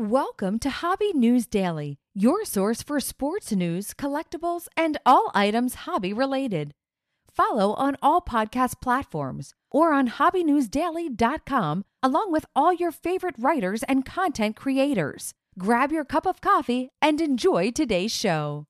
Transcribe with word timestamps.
Welcome 0.00 0.60
to 0.60 0.70
Hobby 0.70 1.12
News 1.12 1.48
Daily, 1.48 1.98
your 2.14 2.44
source 2.44 2.84
for 2.84 3.00
sports 3.00 3.50
news, 3.50 3.94
collectibles, 3.94 4.68
and 4.76 4.96
all 5.04 5.32
items 5.34 5.74
hobby 5.74 6.12
related. 6.12 6.72
Follow 7.34 7.74
on 7.74 7.96
all 8.00 8.20
podcast 8.20 8.74
platforms 8.80 9.54
or 9.72 9.92
on 9.92 10.08
hobbynewsdaily.com 10.08 11.84
along 12.00 12.30
with 12.30 12.46
all 12.54 12.72
your 12.72 12.92
favorite 12.92 13.34
writers 13.40 13.82
and 13.88 14.06
content 14.06 14.54
creators. 14.54 15.34
Grab 15.58 15.90
your 15.90 16.04
cup 16.04 16.26
of 16.26 16.40
coffee 16.40 16.90
and 17.02 17.20
enjoy 17.20 17.72
today's 17.72 18.12
show. 18.12 18.66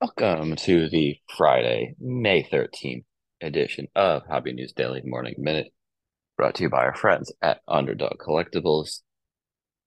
Welcome 0.00 0.56
to 0.56 0.88
the 0.88 1.20
Friday, 1.36 1.94
May 2.00 2.42
13th 2.42 3.04
edition 3.40 3.86
of 3.94 4.22
Hobby 4.28 4.52
News 4.52 4.72
Daily 4.72 5.02
Morning 5.04 5.36
Minute, 5.38 5.72
brought 6.36 6.56
to 6.56 6.64
you 6.64 6.70
by 6.70 6.78
our 6.78 6.96
friends 6.96 7.32
at 7.40 7.60
Underdog 7.68 8.18
Collectibles. 8.18 9.02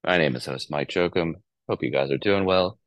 My 0.06 0.20
name 0.20 0.36
is 0.36 0.46
host 0.46 0.70
Mike 0.70 0.90
Jokum. 0.90 1.34
Hope 1.68 1.82
you 1.82 1.90
guys 1.90 2.12
are 2.12 2.20
doing 2.20 2.46
well. 2.46 2.78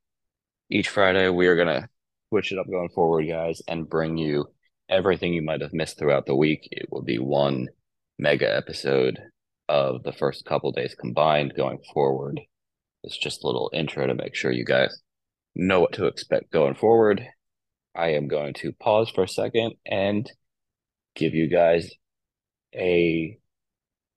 Each 0.70 0.88
Friday, 0.88 1.28
we 1.28 1.48
are 1.48 1.56
going 1.56 1.66
to 1.66 1.88
switch 2.28 2.52
it 2.52 2.60
up 2.60 2.70
going 2.70 2.90
forward, 2.90 3.26
guys, 3.28 3.60
and 3.66 3.90
bring 3.90 4.16
you 4.16 4.46
everything 4.88 5.34
you 5.34 5.42
might 5.42 5.60
have 5.60 5.72
missed 5.72 5.98
throughout 5.98 6.26
the 6.26 6.36
week. 6.36 6.68
It 6.70 6.86
will 6.92 7.02
be 7.02 7.18
one 7.18 7.66
mega 8.20 8.56
episode 8.56 9.18
of 9.68 10.04
the 10.04 10.12
first 10.12 10.44
couple 10.44 10.70
days 10.70 10.94
combined 10.94 11.54
going 11.56 11.80
forward. 11.92 12.40
It's 13.02 13.18
just 13.18 13.42
a 13.42 13.48
little 13.48 13.72
intro 13.74 14.06
to 14.06 14.14
make 14.14 14.36
sure 14.36 14.52
you 14.52 14.64
guys 14.64 15.02
know 15.56 15.80
what 15.80 15.94
to 15.94 16.06
expect 16.06 16.52
going 16.52 16.76
forward. 16.76 17.26
I 17.96 18.10
am 18.10 18.28
going 18.28 18.54
to 18.58 18.70
pause 18.70 19.10
for 19.10 19.24
a 19.24 19.28
second 19.28 19.72
and 19.84 20.30
give 21.16 21.34
you 21.34 21.48
guys 21.48 21.90
a 22.72 23.40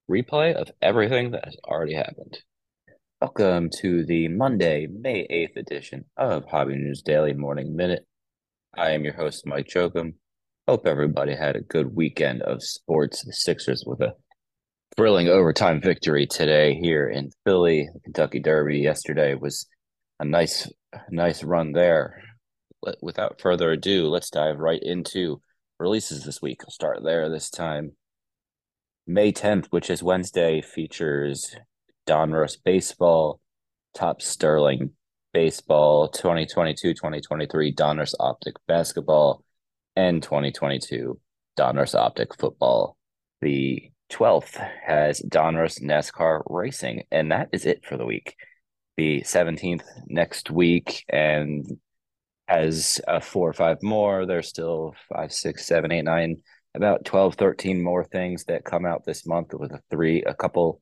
replay 0.08 0.54
of 0.54 0.70
everything 0.84 1.32
that 1.32 1.46
has 1.46 1.58
already 1.66 1.96
happened. 1.96 2.38
Welcome 3.22 3.70
to 3.82 4.04
the 4.04 4.30
Monday, 4.30 4.88
May 4.88 5.28
8th 5.28 5.56
edition 5.56 6.06
of 6.18 6.44
Hobby 6.46 6.74
News 6.74 7.04
Daily 7.04 7.34
Morning 7.34 7.76
Minute. 7.76 8.04
I 8.76 8.94
am 8.94 9.04
your 9.04 9.14
host, 9.14 9.46
Mike 9.46 9.68
Jokum. 9.68 10.16
Hope 10.68 10.88
everybody 10.88 11.36
had 11.36 11.56
a 11.56 11.62
good 11.62 11.96
weekend 11.96 12.42
of 12.42 12.64
sports. 12.64 13.24
The 13.24 13.32
Sixers 13.32 13.84
with 13.86 14.02
a 14.02 14.16
thrilling 14.98 15.28
overtime 15.28 15.80
victory 15.82 16.26
today 16.26 16.74
here 16.74 17.08
in 17.08 17.30
Philly. 17.46 17.88
The 17.94 18.00
Kentucky 18.00 18.40
Derby 18.40 18.80
yesterday 18.80 19.36
was 19.36 19.68
a 20.20 20.26
nice, 20.26 20.68
nice 21.12 21.44
run 21.44 21.74
there. 21.74 22.24
Without 23.04 23.40
further 23.40 23.70
ado, 23.70 24.08
let's 24.08 24.32
dive 24.32 24.58
right 24.58 24.82
into 24.82 25.42
releases 25.80 26.24
this 26.24 26.42
week. 26.42 26.62
I'll 26.64 26.72
start 26.72 27.04
there 27.04 27.30
this 27.30 27.52
time. 27.52 27.92
May 29.06 29.32
10th, 29.32 29.68
which 29.68 29.92
is 29.92 30.02
Wednesday, 30.02 30.64
features 30.64 31.56
Donruss 32.08 32.58
Baseball, 32.64 33.40
Topps 33.96 34.28
Sterling 34.28 34.92
Baseball, 35.34 36.10
2022 36.10 36.94
2023 36.94 37.74
Donruss 37.74 38.14
Optic 38.20 38.56
Basketball, 38.68 39.44
and 39.96 40.22
2022 40.22 41.20
Donruss 41.58 41.96
Optic 41.96 42.36
Football. 42.38 42.98
The 43.42 43.92
12th 44.12 44.58
has 44.86 45.22
Donruss 45.22 45.82
NASCAR 45.82 46.44
Racing, 46.48 47.04
and 47.12 47.32
that 47.32 47.50
is 47.52 47.66
it 47.66 47.86
for 47.86 47.98
the 47.98 48.06
week. 48.06 48.36
The 48.98 49.22
17th 49.22 49.84
next 50.08 50.52
week, 50.52 51.06
and 51.10 51.66
has 52.52 53.00
uh, 53.08 53.20
four 53.20 53.50
or 53.50 53.54
five 53.54 53.78
more. 53.82 54.26
There's 54.26 54.50
still 54.50 54.94
five, 55.10 55.32
six, 55.32 55.66
seven, 55.66 55.92
eight, 55.92 56.04
nine, 56.04 56.38
about 56.76 57.06
12, 57.06 57.36
13 57.36 57.82
more 57.82 58.04
things 58.04 58.46
that 58.46 58.66
come 58.66 58.86
out 58.86 59.06
this 59.06 59.26
month 59.26 59.54
with 59.54 59.72
a 59.72 59.82
three, 59.90 60.24
a 60.24 60.34
couple 60.34 60.82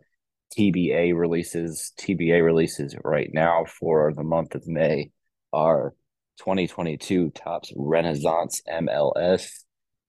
TBA 0.58 1.16
releases. 1.16 1.92
TBA 2.00 2.44
releases 2.44 2.96
right 3.04 3.30
now 3.34 3.66
for 3.66 4.14
the 4.14 4.24
month 4.24 4.56
of 4.56 4.68
May 4.68 5.12
are 5.54 5.94
2022 6.40 7.32
Topps 7.32 7.72
Renaissance 7.76 8.62
MLS, 8.68 9.50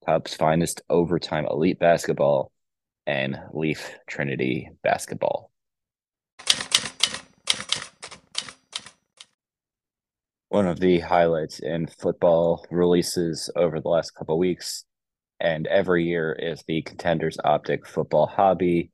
Topps 0.05 0.35
Finest 0.35 0.83
Overtime 0.89 1.47
Elite 1.47 1.79
Basketball, 1.79 2.53
and 3.07 3.39
Leaf 3.53 3.97
Trinity 4.07 4.71
Basketball. 4.83 5.51
One 10.49 10.67
of 10.67 10.81
the 10.81 11.01
highlights 11.01 11.61
in 11.61 11.87
football 11.87 12.67
releases 12.71 13.51
over 13.55 13.81
the 13.81 13.89
last 13.89 14.11
couple 14.17 14.39
weeks 14.39 14.85
and 15.41 15.67
every 15.67 16.05
year 16.05 16.33
is 16.33 16.63
the 16.67 16.83
Contenders 16.83 17.39
Optic 17.45 17.87
Football 17.87 18.27
Hobby 18.27 18.91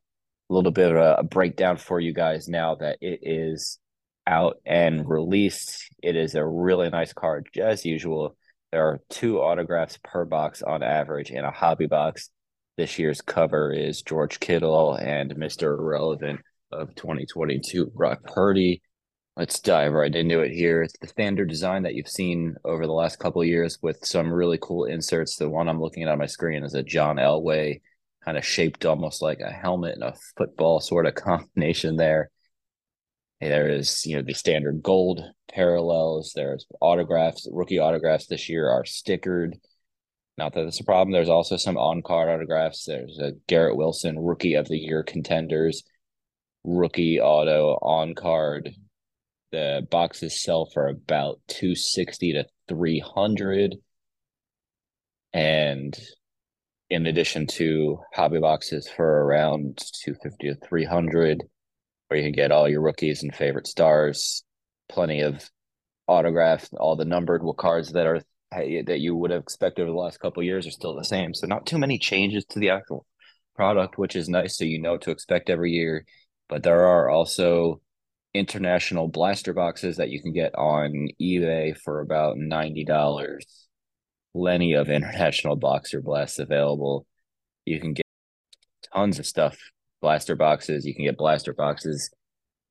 a 0.48 0.54
little 0.54 0.70
bit 0.70 0.92
of 0.92 1.18
a, 1.18 1.22
breakdown 1.22 1.76
for 1.76 2.00
you 2.00 2.12
guys 2.12 2.48
now 2.48 2.74
that 2.76 2.98
it 3.00 3.20
is 3.22 3.78
out 4.26 4.58
and 4.64 5.08
released. 5.08 5.88
It 6.02 6.16
is 6.16 6.34
a 6.34 6.46
really 6.46 6.90
nice 6.90 7.12
card, 7.12 7.48
as 7.60 7.84
usual. 7.84 8.36
There 8.72 8.84
are 8.86 9.00
two 9.08 9.40
autographs 9.40 9.98
per 10.02 10.24
box 10.24 10.62
on 10.62 10.82
average 10.82 11.30
in 11.30 11.44
a 11.44 11.50
hobby 11.50 11.86
box. 11.86 12.30
This 12.76 12.98
year's 12.98 13.20
cover 13.20 13.72
is 13.72 14.02
George 14.02 14.38
Kittle 14.38 14.94
and 14.94 15.34
Mr. 15.36 15.78
Irrelevant 15.78 16.40
of 16.72 16.94
2022, 16.94 17.86
Brock 17.86 18.22
Purdy. 18.24 18.82
Let's 19.36 19.60
dive 19.60 19.92
right 19.92 20.14
into 20.14 20.40
it 20.40 20.52
here. 20.52 20.82
It's 20.82 20.94
the 21.00 21.06
standard 21.06 21.48
design 21.48 21.82
that 21.82 21.94
you've 21.94 22.08
seen 22.08 22.56
over 22.64 22.86
the 22.86 22.92
last 22.92 23.18
couple 23.18 23.44
years 23.44 23.78
with 23.82 24.04
some 24.04 24.32
really 24.32 24.58
cool 24.60 24.84
inserts. 24.84 25.36
The 25.36 25.48
one 25.48 25.68
I'm 25.68 25.80
looking 25.80 26.02
at 26.04 26.08
on 26.08 26.18
my 26.18 26.26
screen 26.26 26.64
is 26.64 26.74
a 26.74 26.82
John 26.82 27.16
Elway 27.16 27.80
kind 28.26 28.36
of 28.36 28.44
shaped 28.44 28.84
almost 28.84 29.22
like 29.22 29.38
a 29.40 29.50
helmet 29.50 29.94
and 29.94 30.02
a 30.02 30.14
football 30.36 30.80
sort 30.80 31.06
of 31.06 31.14
combination 31.14 31.96
there. 31.96 32.30
There 33.40 33.68
is, 33.68 34.04
you 34.04 34.16
know, 34.16 34.22
the 34.22 34.34
standard 34.34 34.82
gold 34.82 35.20
parallels. 35.52 36.32
There's 36.34 36.66
autographs. 36.80 37.46
Rookie 37.50 37.78
autographs 37.78 38.26
this 38.26 38.48
year 38.48 38.68
are 38.68 38.82
stickered. 38.82 39.52
Not 40.38 40.54
that 40.54 40.66
it's 40.66 40.80
a 40.80 40.84
problem. 40.84 41.12
There's 41.12 41.28
also 41.28 41.56
some 41.56 41.76
on 41.76 42.02
card 42.02 42.28
autographs. 42.28 42.84
There's 42.84 43.18
a 43.18 43.32
Garrett 43.46 43.76
Wilson 43.76 44.18
Rookie 44.18 44.54
of 44.54 44.68
the 44.68 44.76
Year 44.76 45.02
contenders, 45.02 45.82
rookie 46.64 47.20
auto 47.20 47.78
on 47.80 48.14
card. 48.14 48.74
The 49.52 49.86
boxes 49.90 50.42
sell 50.42 50.68
for 50.72 50.88
about 50.88 51.40
260 51.48 52.32
to 52.34 52.44
300. 52.68 53.76
And 55.32 55.96
in 56.90 57.06
addition 57.06 57.46
to 57.46 57.98
hobby 58.14 58.38
boxes 58.38 58.88
for 58.88 59.24
around 59.24 59.78
250 60.04 60.48
to 60.48 60.66
300 60.66 61.42
where 62.08 62.20
you 62.20 62.26
can 62.26 62.32
get 62.32 62.52
all 62.52 62.68
your 62.68 62.80
rookies 62.80 63.22
and 63.22 63.34
favorite 63.34 63.66
stars 63.66 64.44
plenty 64.88 65.20
of 65.20 65.50
autograph 66.08 66.68
all 66.78 66.96
the 66.96 67.04
numbered 67.04 67.42
cards 67.58 67.92
that 67.92 68.06
are 68.06 68.20
that 68.52 69.00
you 69.00 69.14
would 69.16 69.30
have 69.30 69.42
expected 69.42 69.82
over 69.82 69.90
the 69.90 69.96
last 69.96 70.20
couple 70.20 70.42
years 70.42 70.66
are 70.66 70.70
still 70.70 70.94
the 70.94 71.04
same. 71.04 71.34
So 71.34 71.46
not 71.46 71.66
too 71.66 71.78
many 71.78 71.98
changes 71.98 72.44
to 72.46 72.58
the 72.58 72.70
actual 72.70 73.06
product 73.54 73.96
which 73.96 74.14
is 74.14 74.28
nice 74.28 74.58
so 74.58 74.64
you 74.64 74.80
know 74.80 74.98
to 74.98 75.10
expect 75.10 75.50
every 75.50 75.72
year. 75.72 76.04
But 76.48 76.62
there 76.62 76.86
are 76.86 77.08
also 77.08 77.80
international 78.34 79.08
blaster 79.08 79.52
boxes 79.52 79.96
that 79.96 80.10
you 80.10 80.22
can 80.22 80.32
get 80.32 80.54
on 80.54 81.08
ebay 81.20 81.76
for 81.76 82.00
about 82.00 82.36
$90 82.36 83.38
plenty 84.36 84.74
of 84.74 84.88
international 84.88 85.56
boxer 85.56 86.00
blasts 86.00 86.38
available. 86.38 87.06
You 87.64 87.80
can 87.80 87.94
get 87.94 88.04
tons 88.94 89.18
of 89.18 89.26
stuff, 89.26 89.58
blaster 90.00 90.36
boxes. 90.36 90.84
You 90.84 90.94
can 90.94 91.04
get 91.04 91.16
blaster 91.16 91.54
boxes 91.54 92.10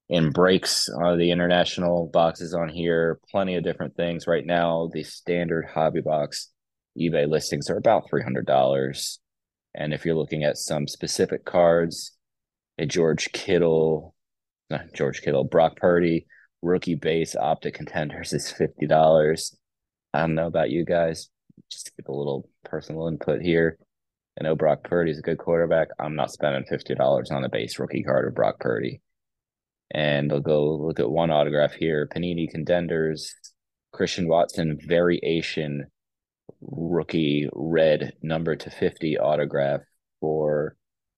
and 0.10 0.34
breaks 0.34 0.88
on 0.90 1.18
the 1.18 1.32
international 1.32 2.10
boxes 2.14 2.54
on 2.54 2.70
here. 2.70 3.20
Plenty 3.32 3.56
of 3.56 3.64
different 3.64 3.96
things. 3.96 4.28
Right 4.28 4.46
now, 4.46 4.90
the 4.94 5.04
standard 5.04 5.66
hobby 5.74 6.02
box 6.02 6.52
eBay 6.98 7.28
listings 7.28 7.70
are 7.70 7.78
about 7.78 8.10
$300. 8.10 9.18
And 9.74 9.94
if 9.94 10.06
you're 10.06 10.16
looking 10.16 10.44
at 10.44 10.58
some 10.58 10.88
specific 10.88 11.44
cards, 11.44 12.12
a 12.78 12.86
George 12.86 13.32
Kittle, 13.34 14.16
not 14.70 14.94
George 14.94 15.22
Kittle, 15.22 15.44
Brock 15.44 15.78
Purdy, 15.78 16.28
rookie 16.62 16.96
base 16.96 17.36
optic 17.36 17.74
contenders 17.74 18.34
is 18.34 18.54
$50. 18.54 19.56
I 20.14 20.20
don't 20.20 20.36
know 20.36 20.48
about 20.48 20.70
you 20.70 20.86
guys, 20.86 21.30
just 21.70 21.88
to 21.88 21.92
give 21.98 22.08
a 22.08 22.14
little 22.14 22.48
personal 22.64 23.08
input 23.08 23.42
here. 23.42 23.78
I 24.40 24.44
know 24.44 24.56
Brock 24.56 24.84
Purdy's 24.84 25.20
a 25.20 25.22
good 25.22 25.38
quarterback. 25.38 25.90
I'm 26.00 26.16
not 26.16 26.32
spending 26.32 26.66
fifty 26.66 26.96
dollars 26.96 27.32
on 27.32 27.46
a 27.46 27.50
base 27.50 27.80
rookie 27.80 28.04
card 28.04 28.28
of 28.28 28.36
Brock 28.36 28.60
Purdy. 28.60 29.02
And 29.92 30.32
I'll 30.32 30.42
go 30.42 30.76
look 30.76 31.00
at 31.00 31.10
one 31.10 31.32
autograph 31.32 31.74
here. 31.74 32.08
Panini 32.14 32.50
Contenders, 32.50 33.34
Christian 33.94 34.28
Watson 34.28 34.78
variation 34.82 35.86
rookie 36.62 37.48
red 37.54 38.14
number 38.22 38.56
to 38.56 38.70
50 38.70 39.20
autograph 39.20 39.82
for 40.20 40.76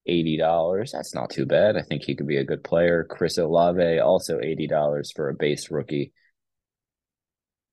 $80. 0.07 0.91
That's 0.91 1.15
not 1.15 1.29
too 1.29 1.45
bad. 1.45 1.75
I 1.77 1.81
think 1.81 2.03
he 2.03 2.15
could 2.15 2.27
be 2.27 2.37
a 2.37 2.43
good 2.43 2.63
player. 2.63 3.05
Chris 3.09 3.37
Olave, 3.37 3.99
also 3.99 4.39
$80 4.39 5.13
for 5.15 5.29
a 5.29 5.33
base 5.33 5.71
rookie. 5.71 6.13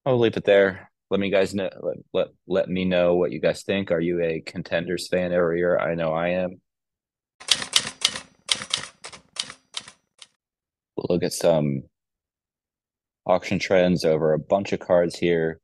I'll 0.06 0.18
leave 0.18 0.36
it 0.36 0.44
there 0.44 0.90
let 1.14 1.20
me 1.20 1.30
guys 1.30 1.54
know 1.54 1.70
let, 1.80 1.96
let, 2.12 2.26
let 2.48 2.68
me 2.68 2.84
know 2.84 3.14
what 3.14 3.30
you 3.30 3.40
guys 3.40 3.62
think 3.62 3.90
are 3.92 4.00
you 4.00 4.20
a 4.20 4.42
contenders 4.44 5.06
fan 5.08 5.32
every 5.32 5.58
year 5.58 5.78
i 5.78 5.94
know 5.94 6.12
i 6.12 6.28
am 6.28 6.60
We'll 10.96 11.16
look 11.16 11.24
at 11.24 11.32
some 11.32 11.82
auction 13.26 13.58
trends 13.58 14.04
over 14.04 14.32
a 14.32 14.38
bunch 14.38 14.72
of 14.72 14.80
cards 14.80 15.16
here. 15.16 15.60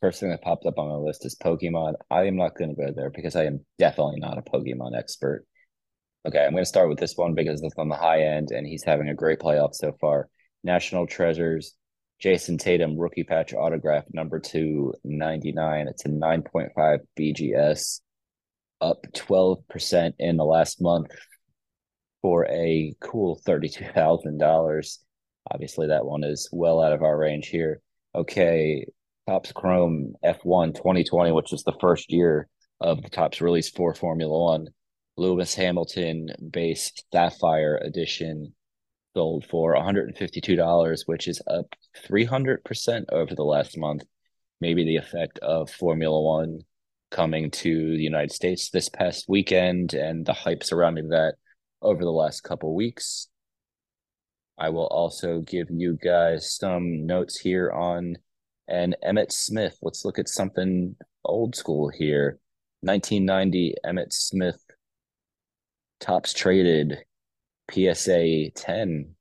First 0.00 0.20
thing 0.20 0.30
that 0.30 0.42
popped 0.42 0.66
up 0.66 0.78
on 0.78 0.88
my 0.88 0.96
list 0.96 1.24
is 1.24 1.36
Pokemon. 1.36 1.94
I 2.10 2.24
am 2.24 2.36
not 2.36 2.56
going 2.56 2.70
to 2.70 2.76
go 2.76 2.92
there 2.94 3.10
because 3.10 3.36
I 3.36 3.44
am 3.44 3.64
definitely 3.78 4.18
not 4.18 4.38
a 4.38 4.42
Pokemon 4.42 4.98
expert. 4.98 5.46
Okay, 6.26 6.44
I'm 6.44 6.52
going 6.52 6.64
to 6.64 6.68
start 6.68 6.88
with 6.88 6.98
this 6.98 7.16
one 7.16 7.34
because 7.34 7.62
it's 7.62 7.74
on 7.78 7.88
the 7.88 7.96
high 7.96 8.22
end 8.22 8.50
and 8.50 8.66
he's 8.66 8.82
having 8.82 9.08
a 9.08 9.14
great 9.14 9.38
playoff 9.38 9.74
so 9.74 9.92
far. 10.00 10.28
National 10.64 11.06
Treasures, 11.06 11.74
Jayson 12.22 12.58
Tatum 12.58 12.96
rookie 12.98 13.24
patch 13.24 13.52
autograph 13.52 14.04
number 14.12 14.38
299. 14.38 15.88
It's 15.88 16.04
a 16.04 16.08
9.5 16.08 16.98
BGS, 17.18 18.00
up 18.80 19.04
12% 19.12 20.14
in 20.18 20.36
the 20.36 20.44
last 20.44 20.80
month 20.80 21.10
for 22.22 22.46
a 22.46 22.94
cool 23.00 23.40
$32,000. 23.46 24.98
Obviously, 25.50 25.88
that 25.88 26.06
one 26.06 26.24
is 26.24 26.48
well 26.52 26.82
out 26.82 26.92
of 26.92 27.02
our 27.02 27.18
range 27.18 27.48
here. 27.48 27.80
Okay, 28.14 28.86
Topps 29.26 29.52
Chrome 29.52 30.14
F1 30.24 30.74
2020, 30.74 31.32
which 31.32 31.50
was 31.50 31.64
the 31.64 31.76
first 31.80 32.10
year 32.12 32.48
of 32.80 33.02
the 33.02 33.10
Topps 33.10 33.40
release 33.40 33.70
for 33.70 33.94
Formula 33.94 34.38
One. 34.38 34.68
Lewis 35.16 35.54
Hamilton 35.54 36.30
base 36.50 36.92
Sapphire 37.12 37.76
edition 37.76 38.54
sold 39.14 39.46
for 39.46 39.74
$152, 39.74 41.02
which 41.06 41.28
is 41.28 41.40
up 41.46 41.66
300% 42.08 43.04
over 43.12 43.34
the 43.34 43.44
last 43.44 43.78
month. 43.78 44.02
Maybe 44.60 44.84
the 44.84 44.96
effect 44.96 45.38
of 45.38 45.70
Formula 45.70 46.20
One 46.20 46.60
coming 47.10 47.50
to 47.50 47.96
the 47.96 48.02
United 48.02 48.32
States 48.32 48.70
this 48.70 48.88
past 48.88 49.26
weekend 49.28 49.94
and 49.94 50.26
the 50.26 50.32
hype 50.32 50.64
surrounding 50.64 51.08
that 51.10 51.34
over 51.80 52.02
the 52.02 52.10
last 52.10 52.40
couple 52.42 52.74
weeks. 52.74 53.28
I 54.58 54.70
will 54.70 54.86
also 54.86 55.40
give 55.40 55.68
you 55.70 55.96
guys 56.02 56.56
some 56.56 57.06
notes 57.06 57.38
here 57.38 57.70
on 57.70 58.16
an 58.68 58.94
Emmitt 59.04 59.32
Smith. 59.32 59.76
Let's 59.82 60.04
look 60.04 60.18
at 60.18 60.28
something 60.28 60.96
old 61.24 61.54
school 61.54 61.88
here. 61.88 62.38
1990 62.80 63.74
Emmitt 63.84 64.12
Smith 64.12 64.60
Topps 66.00 66.32
traded 66.32 66.98
PSA 67.70 68.50
10 68.54 69.14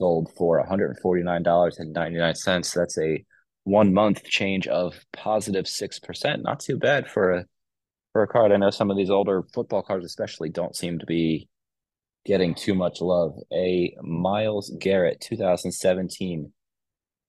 sold 0.00 0.32
for 0.36 0.64
$149.99. 0.64 2.74
That's 2.74 2.98
a 2.98 3.24
one 3.64 3.92
month 3.92 4.24
change 4.24 4.66
of 4.66 4.98
positive 5.12 5.66
6%. 5.66 6.42
Not 6.42 6.60
too 6.60 6.78
bad 6.78 7.10
for 7.10 7.32
a 7.32 7.44
for 8.12 8.22
a 8.22 8.28
card. 8.28 8.52
I 8.52 8.56
know 8.56 8.70
some 8.70 8.90
of 8.90 8.96
these 8.96 9.10
older 9.10 9.44
football 9.52 9.82
cards 9.82 10.06
especially 10.06 10.48
don't 10.48 10.74
seem 10.74 10.98
to 10.98 11.06
be 11.06 11.48
getting 12.24 12.54
too 12.54 12.74
much 12.74 13.00
love. 13.00 13.34
A 13.52 13.94
Myles 14.02 14.72
Garrett 14.78 15.20
2017 15.20 16.52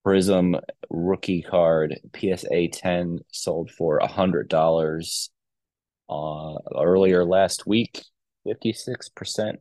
Prism 0.04 0.56
rookie 0.90 1.42
card 1.42 2.00
PSA 2.16 2.70
10 2.70 3.20
sold 3.32 3.70
for 3.70 4.00
$100 4.00 5.30
uh, 6.10 6.54
earlier 6.82 7.26
last 7.26 7.68
week. 7.68 8.02
56% 8.48 9.58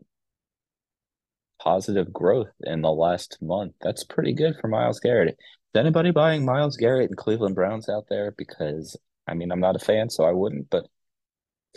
positive 1.61 2.13
growth 2.13 2.51
in 2.65 2.83
the 2.83 2.93
last 2.93 3.39
month. 3.41 3.75
That's 3.81 4.05
pretty 4.05 4.33
good 4.33 4.55
for 4.61 4.69
Myles 4.69 5.01
Garrett. 5.01 5.37
Is 5.75 5.81
anybody 5.81 6.11
buying 6.11 6.45
Myles 6.45 6.77
Garrett 6.77 7.11
and 7.11 7.17
Cleveland 7.17 7.55
Browns 7.55 7.89
out 7.89 8.05
there? 8.09 8.35
Because 8.37 8.97
I 9.27 9.35
mean, 9.35 9.53
I'm 9.53 9.61
not 9.61 9.77
a 9.77 9.81
fan, 9.81 10.11
so 10.11 10.25
I 10.25 10.33
wouldn't, 10.33 10.71
but 10.71 10.85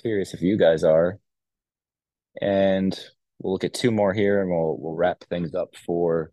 curious 0.01 0.33
if 0.33 0.41
you 0.41 0.57
guys 0.57 0.83
are. 0.83 1.19
And 2.41 2.97
we'll 3.39 3.53
look 3.53 3.63
at 3.63 3.73
two 3.73 3.91
more 3.91 4.13
here 4.13 4.41
and 4.41 4.49
we'll 4.49 4.77
we'll 4.79 4.95
wrap 4.95 5.23
things 5.29 5.53
up 5.53 5.75
for 5.85 6.31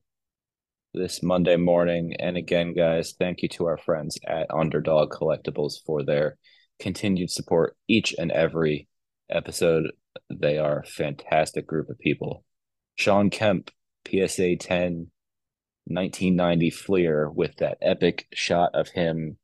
this 0.94 1.22
Monday 1.22 1.56
morning. 1.56 2.14
And 2.18 2.36
again, 2.36 2.74
guys, 2.74 3.14
thank 3.18 3.42
you 3.42 3.48
to 3.50 3.66
our 3.66 3.78
friends 3.78 4.18
at 4.26 4.46
Underdog 4.50 5.10
Collectibles 5.10 5.84
for 5.84 6.04
their 6.04 6.36
continued 6.78 7.30
support 7.30 7.76
each 7.88 8.14
and 8.16 8.30
every 8.30 8.88
episode. 9.30 9.90
They 10.30 10.58
are 10.58 10.80
a 10.80 10.86
fantastic 10.86 11.66
group 11.66 11.88
of 11.90 11.98
people. 11.98 12.44
Shawn 12.98 13.30
Kemp, 13.30 13.70
PSA 14.08 14.56
10, 14.56 15.10
1990 15.84 16.70
Fleer 16.70 17.30
with 17.30 17.58
that 17.58 17.78
epic 17.80 18.26
shot 18.34 18.74
of 18.74 18.88
him 18.88 19.38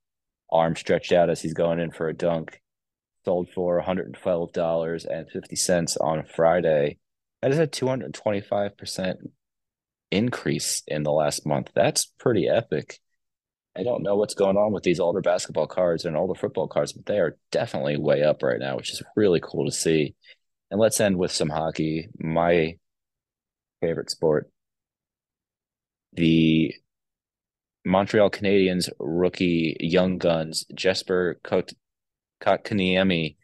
arm 0.51 0.75
stretched 0.75 1.13
out 1.13 1.31
as 1.31 1.41
he's 1.41 1.55
going 1.55 1.79
in 1.79 1.93
for 1.93 2.09
a 2.09 2.15
dunk. 2.15 2.61
Sold 3.25 3.49
for 3.55 3.81
$112.50 3.81 5.97
on 6.01 6.25
Friday. 6.25 6.99
That 7.43 7.53
is 7.53 7.61
a 7.61 7.69
225% 7.69 9.15
increase 10.11 10.83
in 10.89 11.05
the 11.05 11.13
last 11.13 11.47
month. 11.47 11.71
That's 11.77 12.07
pretty 12.19 12.49
epic. 12.49 12.99
I 13.77 13.85
don't 13.85 14.03
know 14.03 14.17
what's 14.17 14.35
going 14.35 14.57
on 14.57 14.73
with 14.73 14.83
these 14.83 14.99
older 14.99 15.21
basketball 15.21 15.69
cards 15.69 16.05
and 16.05 16.17
older 16.17 16.35
football 16.35 16.67
cards, 16.67 16.93
but 16.93 17.07
they 17.07 17.21
are 17.21 17.39
definitely 17.53 17.99
way 17.99 18.25
up 18.25 18.43
right 18.43 18.59
now, 18.59 18.75
which 18.77 18.93
is 18.93 19.01
really 19.15 19.39
cool 19.41 19.65
to 19.65 19.73
see. 19.73 20.17
And 20.73 20.81
let's 20.81 21.01
end 21.01 21.19
with 21.19 21.31
some 21.31 21.51
hockey. 21.51 22.09
My 22.19 22.79
favorite 23.85 24.11
sport. 24.11 24.51
The 26.15 26.75
Montreal 27.85 28.31
Canadiens 28.31 28.89
rookie 28.99 29.77
young 29.81 30.19
guns, 30.19 30.65
Jesper 30.75 31.39
Kot- 31.45 31.75
Kotkaniemi, 32.41 33.37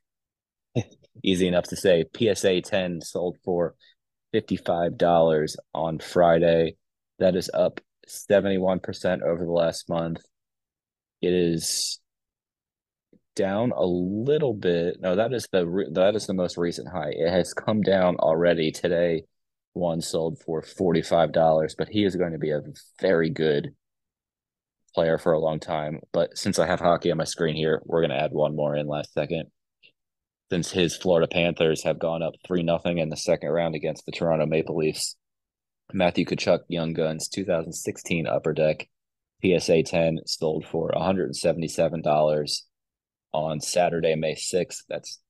easy 1.22 1.46
enough 1.46 1.64
to 1.64 1.76
say, 1.76 2.04
PSA 2.16 2.62
10 2.62 3.02
sold 3.02 3.36
for 3.44 3.74
$55 4.34 5.56
on 5.74 5.98
Friday. 5.98 6.76
That 7.18 7.36
is 7.36 7.50
up 7.52 7.80
71% 8.08 9.22
over 9.22 9.44
the 9.44 9.52
last 9.52 9.88
month. 9.90 10.22
It 11.20 11.34
is 11.34 12.00
down 13.36 13.72
a 13.76 13.84
little 13.84 14.54
bit. 14.54 14.96
No, 15.00 15.16
that 15.16 15.34
is 15.34 15.46
the 15.52 15.88
that 15.92 16.16
is 16.16 16.26
the 16.26 16.34
most 16.34 16.56
recent 16.56 16.88
high. 16.88 17.10
It 17.10 17.30
has 17.30 17.52
come 17.52 17.82
down 17.82 18.16
already 18.16 18.70
today 18.70 19.24
one 19.72 20.00
sold 20.00 20.38
for 20.44 20.62
$45, 20.62 21.74
but 21.78 21.88
he 21.88 22.04
is 22.04 22.16
going 22.16 22.32
to 22.32 22.38
be 22.38 22.50
a 22.50 22.62
very 23.00 23.30
good 23.30 23.74
player 24.94 25.18
for 25.18 25.32
a 25.32 25.38
long 25.38 25.60
time. 25.60 26.00
But 26.12 26.36
since 26.36 26.58
I 26.58 26.66
have 26.66 26.80
hockey 26.80 27.10
on 27.10 27.18
my 27.18 27.24
screen 27.24 27.54
here, 27.54 27.80
we're 27.84 28.00
going 28.00 28.10
to 28.10 28.20
add 28.20 28.32
one 28.32 28.56
more 28.56 28.74
in 28.74 28.88
last 28.88 29.12
second. 29.12 29.46
Since 30.50 30.72
his 30.72 30.96
Florida 30.96 31.28
Panthers 31.28 31.84
have 31.84 32.00
gone 32.00 32.24
up 32.24 32.34
3 32.44 32.64
nothing 32.64 32.98
in 32.98 33.08
the 33.08 33.16
second 33.16 33.50
round 33.50 33.76
against 33.76 34.04
the 34.04 34.12
Toronto 34.12 34.46
Maple 34.46 34.76
Leafs, 34.76 35.16
Matthew 35.92 36.24
Tkachuk 36.24 36.60
Young 36.68 36.92
Guns 36.92 37.28
2016 37.28 38.26
Upper 38.26 38.52
Deck 38.52 38.88
PSA 39.44 39.84
10 39.84 40.18
sold 40.26 40.66
for 40.66 40.90
$177 40.90 42.62
on 43.32 43.60
Saturday, 43.60 44.16
May 44.16 44.34
6th. 44.34 44.82
That's 44.88 45.20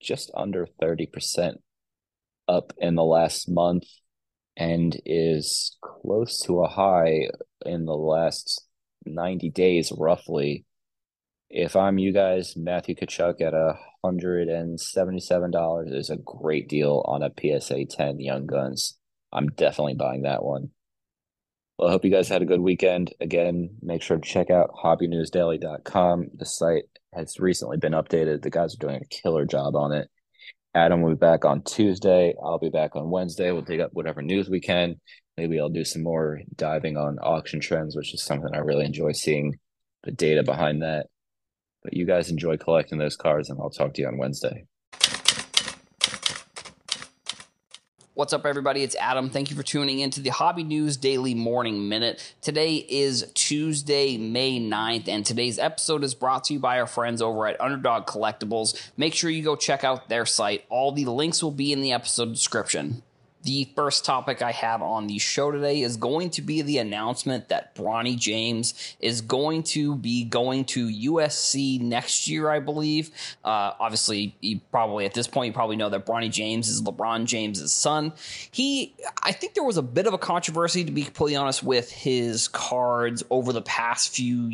just 0.00 0.30
under 0.36 0.68
30% 0.80 1.56
up 2.48 2.72
in 2.78 2.94
the 2.94 3.04
last 3.04 3.48
month 3.48 3.84
and 4.56 5.00
is 5.04 5.76
close 5.82 6.40
to 6.42 6.62
a 6.62 6.68
high 6.68 7.28
in 7.64 7.84
the 7.84 7.96
last 7.96 8.66
90 9.06 9.50
days, 9.50 9.92
roughly. 9.96 10.64
If 11.50 11.76
I'm 11.76 11.98
you 11.98 12.12
guys, 12.12 12.56
Matthew 12.56 12.94
Tkachuk 12.94 13.40
at 13.40 13.54
a 13.54 13.78
$177 14.04 15.94
is 15.94 16.10
a 16.10 16.16
great 16.16 16.68
deal 16.68 17.02
on 17.06 17.22
a 17.22 17.30
PSA 17.30 17.84
10 17.86 18.20
Young 18.20 18.46
Guns. 18.46 18.98
I'm 19.32 19.48
definitely 19.48 19.94
buying 19.94 20.22
that 20.22 20.44
one. 20.44 20.70
Well, 21.78 21.88
I 21.88 21.92
hope 21.92 22.04
you 22.04 22.10
guys 22.10 22.28
had 22.28 22.42
a 22.42 22.46
good 22.46 22.60
weekend. 22.60 23.14
Again, 23.20 23.76
make 23.80 24.02
sure 24.02 24.18
to 24.18 24.28
check 24.28 24.50
out 24.50 24.72
hobbynewsdaily.com. 24.82 26.30
The 26.34 26.46
site 26.46 26.84
has 27.14 27.38
recently 27.38 27.76
been 27.76 27.92
updated. 27.92 28.42
The 28.42 28.50
guys 28.50 28.74
are 28.74 28.78
doing 28.78 29.00
a 29.00 29.06
killer 29.06 29.46
job 29.46 29.76
on 29.76 29.92
it. 29.92 30.10
Adam 30.74 31.02
will 31.02 31.10
be 31.10 31.16
back 31.16 31.44
on 31.44 31.62
Tuesday. 31.62 32.34
I'll 32.42 32.58
be 32.58 32.68
back 32.68 32.94
on 32.94 33.10
Wednesday. 33.10 33.50
We'll 33.50 33.62
dig 33.62 33.80
up 33.80 33.90
whatever 33.92 34.22
news 34.22 34.48
we 34.48 34.60
can. 34.60 35.00
Maybe 35.36 35.58
I'll 35.58 35.68
do 35.68 35.84
some 35.84 36.02
more 36.02 36.40
diving 36.56 36.96
on 36.96 37.18
auction 37.18 37.60
trends, 37.60 37.96
which 37.96 38.12
is 38.12 38.22
something 38.22 38.50
I 38.52 38.58
really 38.58 38.84
enjoy 38.84 39.12
seeing 39.12 39.58
the 40.02 40.12
data 40.12 40.42
behind 40.42 40.82
that. 40.82 41.06
But 41.82 41.94
you 41.94 42.06
guys 42.06 42.30
enjoy 42.30 42.56
collecting 42.56 42.98
those 42.98 43.16
cards, 43.16 43.50
and 43.50 43.58
I'll 43.60 43.70
talk 43.70 43.94
to 43.94 44.02
you 44.02 44.08
on 44.08 44.18
Wednesday. 44.18 44.64
What's 48.18 48.32
up, 48.32 48.46
everybody? 48.46 48.82
It's 48.82 48.96
Adam. 48.96 49.30
Thank 49.30 49.48
you 49.48 49.54
for 49.56 49.62
tuning 49.62 50.00
in 50.00 50.10
to 50.10 50.20
the 50.20 50.30
Hobby 50.30 50.64
News 50.64 50.96
Daily 50.96 51.36
Morning 51.36 51.88
Minute. 51.88 52.34
Today 52.40 52.74
is 52.74 53.30
Tuesday, 53.34 54.18
May 54.18 54.58
9th, 54.58 55.06
and 55.06 55.24
today's 55.24 55.56
episode 55.56 56.02
is 56.02 56.16
brought 56.16 56.42
to 56.46 56.54
you 56.54 56.58
by 56.58 56.80
our 56.80 56.88
friends 56.88 57.22
over 57.22 57.46
at 57.46 57.60
Underdog 57.60 58.06
Collectibles. 58.06 58.90
Make 58.96 59.14
sure 59.14 59.30
you 59.30 59.44
go 59.44 59.54
check 59.54 59.84
out 59.84 60.08
their 60.08 60.26
site. 60.26 60.64
All 60.68 60.90
the 60.90 61.04
links 61.04 61.44
will 61.44 61.52
be 61.52 61.72
in 61.72 61.80
the 61.80 61.92
episode 61.92 62.32
description. 62.32 63.04
The 63.44 63.68
first 63.76 64.04
topic 64.04 64.42
I 64.42 64.50
have 64.50 64.82
on 64.82 65.06
the 65.06 65.18
show 65.18 65.50
today 65.50 65.82
is 65.82 65.96
going 65.96 66.30
to 66.30 66.42
be 66.42 66.60
the 66.62 66.78
announcement 66.78 67.48
that 67.48 67.74
Bronny 67.74 68.18
James 68.18 68.96
is 69.00 69.20
going 69.20 69.62
to 69.64 69.94
be 69.94 70.24
going 70.24 70.64
to 70.66 70.88
USC 70.88 71.80
next 71.80 72.26
year, 72.26 72.50
I 72.50 72.58
believe. 72.58 73.10
Uh, 73.44 73.74
obviously, 73.78 74.34
you 74.40 74.60
probably 74.70 75.06
at 75.06 75.14
this 75.14 75.28
point 75.28 75.48
you 75.48 75.52
probably 75.52 75.76
know 75.76 75.88
that 75.88 76.04
Bronny 76.04 76.30
James 76.30 76.68
is 76.68 76.82
LeBron 76.82 77.26
James's 77.26 77.72
son. 77.72 78.12
He, 78.50 78.94
I 79.22 79.32
think 79.32 79.54
there 79.54 79.64
was 79.64 79.76
a 79.76 79.82
bit 79.82 80.06
of 80.06 80.14
a 80.14 80.18
controversy, 80.18 80.84
to 80.84 80.90
be 80.90 81.04
completely 81.04 81.36
honest, 81.36 81.62
with 81.62 81.92
his 81.92 82.48
cards 82.48 83.22
over 83.30 83.52
the 83.52 83.62
past 83.62 84.14
few 84.14 84.50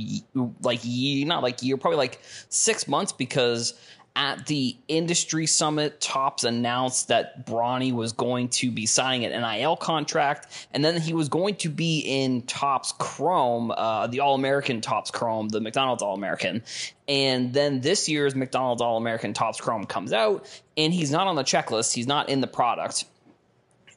like 0.63 0.81
year, 0.83 1.27
not 1.27 1.43
like 1.43 1.63
year, 1.63 1.77
probably 1.77 1.99
like 1.99 2.21
six 2.49 2.87
months 2.87 3.13
because 3.13 3.75
at 4.17 4.47
the 4.47 4.77
industry 4.87 5.47
summit, 5.47 6.01
Topps 6.01 6.45
announced 6.45 7.09
that 7.09 7.47
Bronny 7.47 7.93
was 7.93 8.13
going 8.13 8.49
to 8.51 8.71
be 8.71 8.87
signing 8.87 9.25
an 9.25 9.43
NIL 9.43 9.77
contract, 9.77 10.69
and 10.73 10.85
then 10.85 11.01
he 11.01 11.13
was 11.15 11.29
going 11.29 11.57
to 11.57 11.69
be 11.69 12.01
in 12.01 12.43
Topps 12.43 12.93
Chrome, 12.93 13.73
uh, 13.73 14.07
the 14.07 14.21
All 14.21 14.35
American 14.35 14.81
Topps 14.81 15.11
Chrome, 15.11 15.49
the 15.49 15.61
McDonald's 15.61 16.03
All 16.03 16.15
American. 16.15 16.63
And 17.09 17.53
then 17.53 17.81
this 17.81 18.09
year's 18.09 18.37
McDonald's 18.37 18.81
All 18.81 18.97
American 18.97 19.33
Tops 19.33 19.61
Chrome 19.61 19.85
comes 19.85 20.13
out, 20.13 20.47
and 20.77 20.95
he's 20.95 21.11
not 21.11 21.27
on 21.27 21.35
the 21.35 21.45
checklist. 21.45 21.93
He's 21.93 22.07
not 22.07 22.29
in 22.29 22.41
the 22.41 22.47
product. 22.47 23.07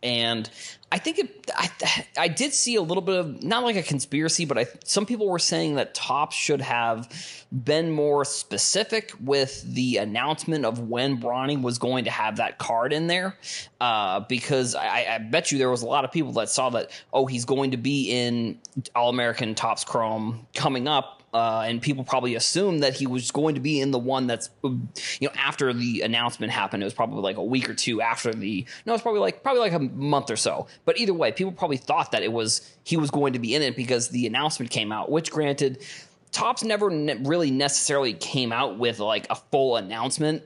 And 0.03 0.49
I 0.89 0.99
think 0.99 1.19
it, 1.19 1.51
I, 1.53 1.69
I 2.17 2.27
did 2.29 2.53
see 2.53 2.75
a 2.75 2.81
little 2.81 3.01
bit 3.01 3.15
of 3.15 3.43
not 3.43 3.63
like 3.63 3.75
a 3.75 3.83
conspiracy, 3.83 4.45
but 4.45 4.57
I 4.57 4.67
some 4.85 5.05
people 5.05 5.27
were 5.27 5.39
saying 5.39 5.75
that 5.75 5.93
Topps 5.93 6.35
should 6.35 6.61
have 6.61 7.09
been 7.51 7.91
more 7.91 8.23
specific 8.23 9.11
with 9.19 9.63
the 9.73 9.97
announcement 9.97 10.65
of 10.65 10.79
when 10.79 11.19
Bronny 11.19 11.61
was 11.61 11.77
going 11.77 12.05
to 12.05 12.11
have 12.11 12.37
that 12.37 12.57
card 12.57 12.93
in 12.93 13.07
there, 13.07 13.37
uh, 13.81 14.21
because 14.21 14.75
I, 14.75 15.15
I, 15.15 15.17
bet 15.17 15.51
you 15.51 15.57
there 15.57 15.69
was 15.69 15.81
a 15.81 15.87
lot 15.87 16.05
of 16.05 16.11
people 16.11 16.31
that 16.33 16.49
saw 16.49 16.69
that 16.71 16.91
oh 17.11 17.25
he's 17.25 17.45
going 17.45 17.71
to 17.71 17.77
be 17.77 18.11
in 18.11 18.59
All 18.95 19.09
American 19.09 19.55
Topps 19.55 19.83
Chrome 19.83 20.47
coming 20.53 20.87
up, 20.87 21.16
uh, 21.33 21.63
and 21.67 21.81
people 21.81 22.03
probably 22.03 22.35
assumed 22.35 22.83
that 22.83 22.93
he 22.95 23.05
was 23.05 23.31
going 23.31 23.55
to 23.55 23.61
be 23.61 23.81
in 23.81 23.91
the 23.91 23.99
one 23.99 24.27
that's 24.27 24.49
you 24.63 24.79
know 25.21 25.31
after 25.35 25.73
the 25.73 26.01
announcement 26.01 26.51
happened. 26.51 26.81
It 26.81 26.85
was 26.85 26.93
probably 26.93 27.21
like 27.21 27.37
a 27.37 27.43
week 27.43 27.69
or 27.69 27.73
two 27.73 28.01
after 28.01 28.33
the 28.33 28.65
no, 28.85 28.93
it's 28.93 29.03
probably 29.03 29.19
like 29.19 29.43
probably 29.43 29.61
like 29.61 29.73
a 29.73 29.79
month 29.79 30.31
or 30.31 30.37
so. 30.37 30.67
But 30.85 30.97
either 30.97 31.13
way, 31.13 31.31
people 31.31 31.51
probably 31.51 31.77
thought 31.77 32.11
that 32.11 32.23
it 32.23 32.31
was 32.31 32.73
he 32.83 32.97
was 32.97 33.11
going 33.11 33.33
to 33.33 33.39
be 33.39 33.55
in 33.55 33.61
it 33.61 33.75
because 33.75 34.09
the 34.09 34.25
announcement 34.25 34.71
came 34.71 34.91
out. 34.91 35.11
Which, 35.11 35.31
granted, 35.31 35.83
Topps 36.31 36.63
never 36.63 36.89
ne- 36.89 37.17
really 37.23 37.51
necessarily 37.51 38.13
came 38.13 38.53
out 38.53 38.79
with 38.79 38.99
like 38.99 39.27
a 39.29 39.35
full 39.35 39.75
announcement 39.75 40.43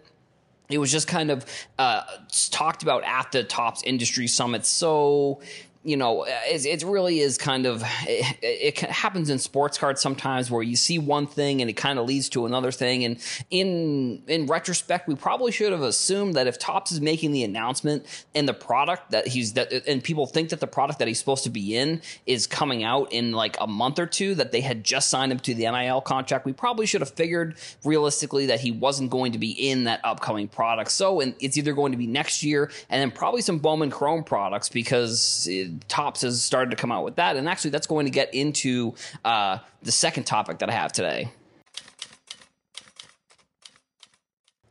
it 0.70 0.78
was 0.78 0.90
just 0.90 1.08
kind 1.08 1.32
of 1.32 1.46
uh, 1.78 2.02
talked 2.50 2.82
about 2.82 3.04
at 3.04 3.32
the 3.34 3.44
Topps 3.44 3.84
industry 3.84 4.28
summit 4.28 4.66
so 4.66 5.42
you 5.84 5.98
know, 5.98 6.26
it, 6.26 6.66
it 6.66 6.84
really 6.84 7.20
is 7.20 7.40
kind 7.40 7.66
of 7.66 7.82
it, 8.04 8.38
it, 8.42 8.80
happens 8.80 9.32
in 9.32 9.40
sports 9.40 9.80
cards 9.80 10.00
sometimes 10.00 10.52
where 10.52 10.62
you 10.62 10.76
see 10.76 11.00
one 11.00 11.26
thing 11.26 11.60
and 11.60 11.70
it 11.72 11.74
kind 11.74 11.98
of 11.98 12.06
leads 12.06 12.30
to 12.30 12.46
another 12.46 12.72
thing. 12.72 13.04
And 13.04 13.18
in 13.50 14.22
in 14.28 14.46
retrospect, 14.46 15.08
we 15.08 15.16
probably 15.16 15.52
should 15.52 15.72
have 15.72 15.82
assumed 15.82 16.36
that 16.36 16.46
if 16.46 16.60
Topps 16.60 16.92
is 16.92 17.02
making 17.02 17.32
the 17.32 17.44
announcement 17.44 18.06
and 18.36 18.48
the 18.48 18.54
product 18.54 19.10
that 19.12 19.28
he's 19.28 19.54
that 19.54 19.72
and 19.88 20.04
people 20.04 20.28
think 20.28 20.50
that 20.50 20.60
the 20.60 20.68
product 20.68 21.00
that 21.00 21.08
he's 21.08 21.18
supposed 21.18 21.46
to 21.46 21.50
be 21.50 21.76
in 21.76 22.02
is 22.28 22.46
coming 22.46 22.84
out 22.84 23.12
in 23.12 23.32
like 23.32 23.58
a 23.60 23.66
month 23.66 23.98
or 23.98 24.06
two, 24.06 24.36
that 24.36 24.52
they 24.52 24.62
had 24.62 24.84
just 24.84 25.10
signed 25.10 25.32
him 25.32 25.40
to 25.40 25.56
the 25.56 25.64
NIL 25.64 26.02
contract, 26.02 26.46
we 26.46 26.54
probably 26.54 26.86
should 26.86 27.02
have 27.02 27.10
figured 27.12 27.56
realistically 27.84 28.46
that 28.48 28.60
he 28.60 28.72
wasn't 28.72 29.10
going 29.10 29.32
to 29.32 29.40
be 29.40 29.52
in 29.52 29.86
that 29.86 30.00
upcoming 30.04 30.48
product. 30.48 30.92
So, 30.92 31.22
and 31.22 31.34
it's 31.40 31.58
either 31.58 31.74
going 31.74 31.92
to 31.92 31.98
be 31.98 32.08
next 32.08 32.44
year 32.44 32.70
and 32.90 33.02
then 33.02 33.10
probably 33.10 33.42
some 33.42 33.58
Bowman 33.58 33.90
Chrome 33.90 34.24
products 34.24 34.70
because. 34.70 35.48
It, 35.50 35.71
Topps 35.88 36.22
has 36.22 36.44
started 36.44 36.72
to 36.72 36.78
come 36.78 36.92
out 36.92 37.04
with 37.04 37.16
that. 37.16 37.36
And 37.36 37.48
actually, 37.48 37.72
that's 37.72 37.88
going 37.88 38.06
to 38.06 38.12
get 38.12 38.34
into 38.34 38.94
uh, 39.26 39.60
the 39.82 39.92
second 39.92 40.26
topic 40.26 40.60
that 40.60 40.70
I 40.70 40.74
have 40.74 40.92
today. 40.92 41.32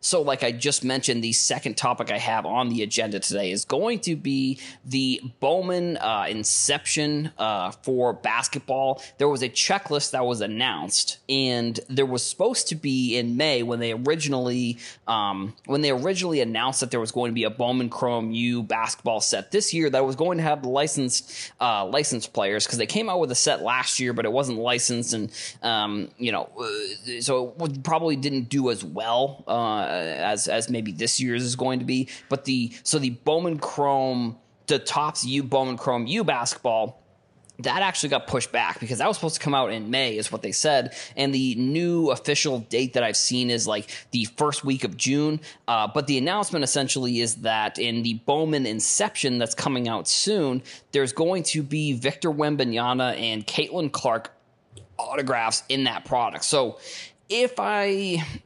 So, 0.02 0.22
like 0.22 0.42
I 0.42 0.50
just 0.50 0.82
mentioned, 0.82 1.22
the 1.22 1.32
second 1.32 1.76
topic 1.76 2.10
I 2.10 2.16
have 2.16 2.46
on 2.46 2.70
the 2.70 2.82
agenda 2.82 3.20
today 3.20 3.50
is 3.50 3.66
going 3.66 4.00
to 4.00 4.16
be 4.16 4.58
the 4.86 5.20
Bowman 5.40 5.98
uh, 5.98 6.24
Inception 6.26 7.30
uh, 7.36 7.72
for 7.72 8.14
basketball. 8.14 9.02
There 9.18 9.28
was 9.28 9.42
a 9.42 9.48
checklist 9.50 10.12
that 10.12 10.24
was 10.24 10.40
announced, 10.40 11.18
and 11.28 11.78
there 11.90 12.06
was 12.06 12.24
supposed 12.24 12.68
to 12.68 12.76
be 12.76 13.18
in 13.18 13.36
May 13.36 13.62
when 13.62 13.78
they 13.78 13.92
originally 13.92 14.78
um, 15.06 15.54
when 15.66 15.82
they 15.82 15.90
originally 15.90 16.40
announced 16.40 16.80
that 16.80 16.90
there 16.90 17.00
was 17.00 17.12
going 17.12 17.30
to 17.30 17.34
be 17.34 17.44
a 17.44 17.50
Bowman 17.50 17.90
Chrome 17.90 18.30
U 18.30 18.62
basketball 18.62 19.20
set 19.20 19.50
this 19.50 19.74
year 19.74 19.90
that 19.90 20.06
was 20.06 20.16
going 20.16 20.38
to 20.38 20.44
have 20.44 20.64
licensed 20.64 21.52
uh, 21.60 21.84
licensed 21.84 22.32
players 22.32 22.64
because 22.64 22.78
they 22.78 22.86
came 22.86 23.10
out 23.10 23.20
with 23.20 23.30
a 23.32 23.34
set 23.34 23.60
last 23.60 24.00
year, 24.00 24.14
but 24.14 24.24
it 24.24 24.32
wasn't 24.32 24.56
licensed, 24.56 25.12
and 25.12 25.30
um, 25.62 26.08
you 26.16 26.32
know, 26.32 26.48
uh, 26.58 27.20
so 27.20 27.54
it 27.60 27.82
probably 27.82 28.16
didn't 28.16 28.48
do 28.48 28.70
as 28.70 28.82
well 28.82 29.44
uh, 29.46 29.88
as 29.90 30.48
as 30.48 30.70
maybe 30.70 30.92
this 30.92 31.20
year's 31.20 31.42
is 31.42 31.56
going 31.56 31.78
to 31.78 31.84
be. 31.84 32.08
But 32.28 32.44
the 32.44 32.72
so 32.82 32.98
the 32.98 33.10
Bowman 33.10 33.58
Chrome, 33.58 34.38
the 34.66 34.78
Topps 34.78 35.24
U 35.24 35.42
Bowman 35.42 35.76
Chrome 35.76 36.06
U 36.06 36.24
basketball 36.24 37.00
that 37.64 37.82
actually 37.82 38.08
got 38.08 38.26
pushed 38.26 38.52
back 38.52 38.80
because 38.80 38.98
that 38.98 39.08
was 39.08 39.16
supposed 39.16 39.34
to 39.36 39.40
come 39.40 39.54
out 39.54 39.72
in 39.72 39.90
May, 39.90 40.16
is 40.16 40.32
what 40.32 40.42
they 40.42 40.52
said. 40.52 40.94
And 41.16 41.34
the 41.34 41.54
new 41.56 42.10
official 42.10 42.60
date 42.60 42.94
that 42.94 43.02
I've 43.02 43.16
seen 43.16 43.50
is 43.50 43.66
like 43.66 43.90
the 44.12 44.24
first 44.36 44.64
week 44.64 44.84
of 44.84 44.96
June. 44.96 45.40
Uh, 45.68 45.88
but 45.92 46.06
the 46.06 46.18
announcement 46.18 46.64
essentially 46.64 47.20
is 47.20 47.36
that 47.36 47.78
in 47.78 48.02
the 48.02 48.14
Bowman 48.26 48.66
Inception 48.66 49.38
that's 49.38 49.54
coming 49.54 49.88
out 49.88 50.08
soon, 50.08 50.62
there's 50.92 51.12
going 51.12 51.42
to 51.44 51.62
be 51.62 51.92
Victor 51.92 52.30
Wembanyama 52.30 53.18
and 53.18 53.46
Caitlin 53.46 53.92
Clark 53.92 54.32
autographs 54.98 55.62
in 55.68 55.84
that 55.84 56.04
product. 56.04 56.44
So 56.44 56.78
if 57.30 57.60
I 57.60 57.84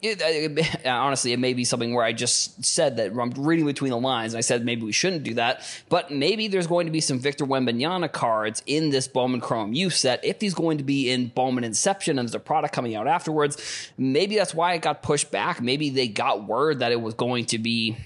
it, 0.03 0.21
it, 0.21 0.87
honestly, 0.87 1.33
it 1.33 1.38
may 1.38 1.55
be 1.55 1.64
something 1.64 1.95
where 1.95 2.05
I 2.05 2.12
just 2.12 2.62
said 2.62 2.99
that 2.99 3.12
I'm 3.19 3.31
reading 3.31 3.64
between 3.64 3.91
the 3.91 3.99
lines. 3.99 4.35
And 4.35 4.38
I 4.38 4.43
said 4.43 4.64
maybe 4.64 4.83
we 4.83 4.93
shouldn't 4.93 5.25
do 5.25 5.35
that, 5.35 5.62
but 5.88 6.11
maybe 6.11 6.49
there's 6.49 6.67
going 6.67 6.87
to 6.87 6.93
be 6.93 7.00
some 7.00 7.19
Victor 7.19 7.47
Wembanyama 7.47 8.12
cards 8.12 8.62
in 8.67 8.91
this 8.91 9.09
Bowman 9.09 9.41
Chrome 9.41 9.73
U 9.73 9.88
set. 9.88 10.23
If 10.23 10.41
he's 10.43 10.55
going 10.55 10.79
to 10.79 10.85
be 10.85 11.11
in 11.11 11.29
Bowman 11.29 11.64
Inception 11.64 12.19
and 12.19 12.29
there's 12.29 12.35
a 12.35 12.41
product 12.41 12.75
coming 12.75 12.95
out 12.95 13.09
afterwards, 13.09 13.91
maybe 13.97 14.37
that's 14.37 14.55
why 14.55 14.75
it 14.75 14.83
got 14.83 15.03
pushed 15.03 15.31
back. 15.31 15.62
Maybe 15.62 15.88
they 15.88 16.07
got 16.07 16.47
word 16.47 16.81
that 16.81 16.93
it 16.93 17.00
was 17.00 17.14
going 17.14 17.47
to 17.47 17.59
be 17.59 17.97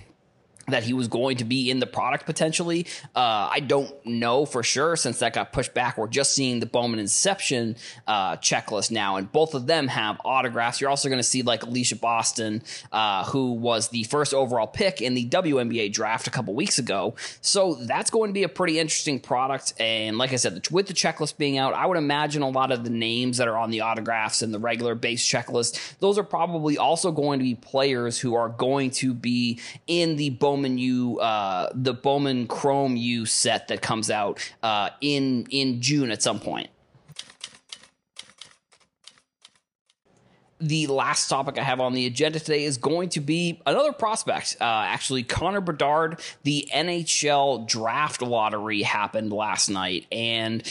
that 0.68 0.84
he 0.84 0.92
was 0.92 1.08
going 1.08 1.36
to 1.38 1.44
be 1.44 1.70
in 1.70 1.78
the 1.78 1.86
product 1.86 2.26
potentially. 2.26 2.86
Uh, 3.14 3.48
I 3.50 3.60
don't 3.60 3.94
know 4.06 4.46
for 4.46 4.62
sure 4.62 4.96
since 4.96 5.18
that 5.20 5.32
got 5.32 5.52
pushed 5.52 5.74
back. 5.74 5.98
We're 5.98 6.08
just 6.08 6.34
seeing 6.34 6.60
the 6.60 6.66
Bowman 6.66 7.00
Inception 7.00 7.76
uh, 8.06 8.36
checklist 8.36 8.90
now, 8.90 9.16
and 9.16 9.30
both 9.32 9.54
of 9.54 9.66
them 9.66 9.88
have 9.88 10.20
autographs. 10.24 10.80
You're 10.80 10.90
also 10.90 11.08
going 11.08 11.18
to 11.18 11.24
see 11.24 11.42
like 11.42 11.62
Aliyah 11.62 12.00
Boston, 12.00 12.62
uh, 12.92 13.24
who 13.24 13.52
was 13.52 13.88
the 13.88 14.04
first 14.04 14.34
overall 14.34 14.66
pick 14.66 15.00
in 15.00 15.14
the 15.14 15.28
WNBA 15.28 15.92
draft 15.92 16.26
a 16.26 16.30
couple 16.30 16.54
weeks 16.54 16.78
ago. 16.78 17.14
So 17.40 17.74
that's 17.74 18.10
going 18.10 18.30
to 18.30 18.34
be 18.34 18.42
a 18.42 18.48
pretty 18.48 18.78
interesting 18.78 19.20
product. 19.20 19.74
And 19.80 20.18
like 20.18 20.32
I 20.32 20.36
said, 20.36 20.66
with 20.70 20.86
the 20.86 20.94
checklist 20.94 21.38
being 21.38 21.58
out, 21.58 21.74
I 21.74 21.86
would 21.86 21.98
imagine 21.98 22.42
a 22.42 22.48
lot 22.48 22.72
of 22.72 22.84
the 22.84 22.90
names 22.90 23.38
that 23.38 23.48
are 23.48 23.56
on 23.56 23.70
the 23.70 23.80
autographs 23.80 24.42
and 24.42 24.52
the 24.52 24.58
regular 24.58 24.94
base 24.94 25.26
checklist, 25.26 25.98
those 25.98 26.18
are 26.18 26.24
probably 26.24 26.78
also 26.78 27.10
going 27.10 27.38
to 27.38 27.44
be 27.44 27.54
players 27.54 28.18
who 28.18 28.34
are 28.34 28.48
going 28.48 28.90
to 28.90 29.14
be 29.14 29.60
in 29.86 30.16
the 30.16 30.30
Bowman 30.30 30.57
Bowman 30.62 31.18
uh, 31.20 31.70
the 31.74 31.94
Bowman 31.94 32.46
Chrome 32.46 32.96
U 32.96 33.26
set 33.26 33.68
that 33.68 33.82
comes 33.82 34.10
out 34.10 34.52
uh, 34.62 34.90
in 35.00 35.46
in 35.50 35.80
June 35.80 36.10
at 36.10 36.22
some 36.22 36.40
point. 36.40 36.68
the 40.60 40.88
last 40.88 41.28
topic 41.28 41.56
I 41.56 41.62
have 41.62 41.78
on 41.78 41.92
the 41.92 42.06
agenda 42.06 42.40
today 42.40 42.64
is 42.64 42.78
going 42.78 43.10
to 43.10 43.20
be 43.20 43.62
another 43.64 43.92
prospect. 43.92 44.56
Uh, 44.60 44.64
actually, 44.64 45.22
Connor 45.22 45.60
Bedard, 45.60 46.20
the 46.42 46.68
NHL 46.74 47.64
draft 47.68 48.22
lottery 48.22 48.82
happened 48.82 49.32
last 49.32 49.68
night, 49.68 50.06
and 50.10 50.64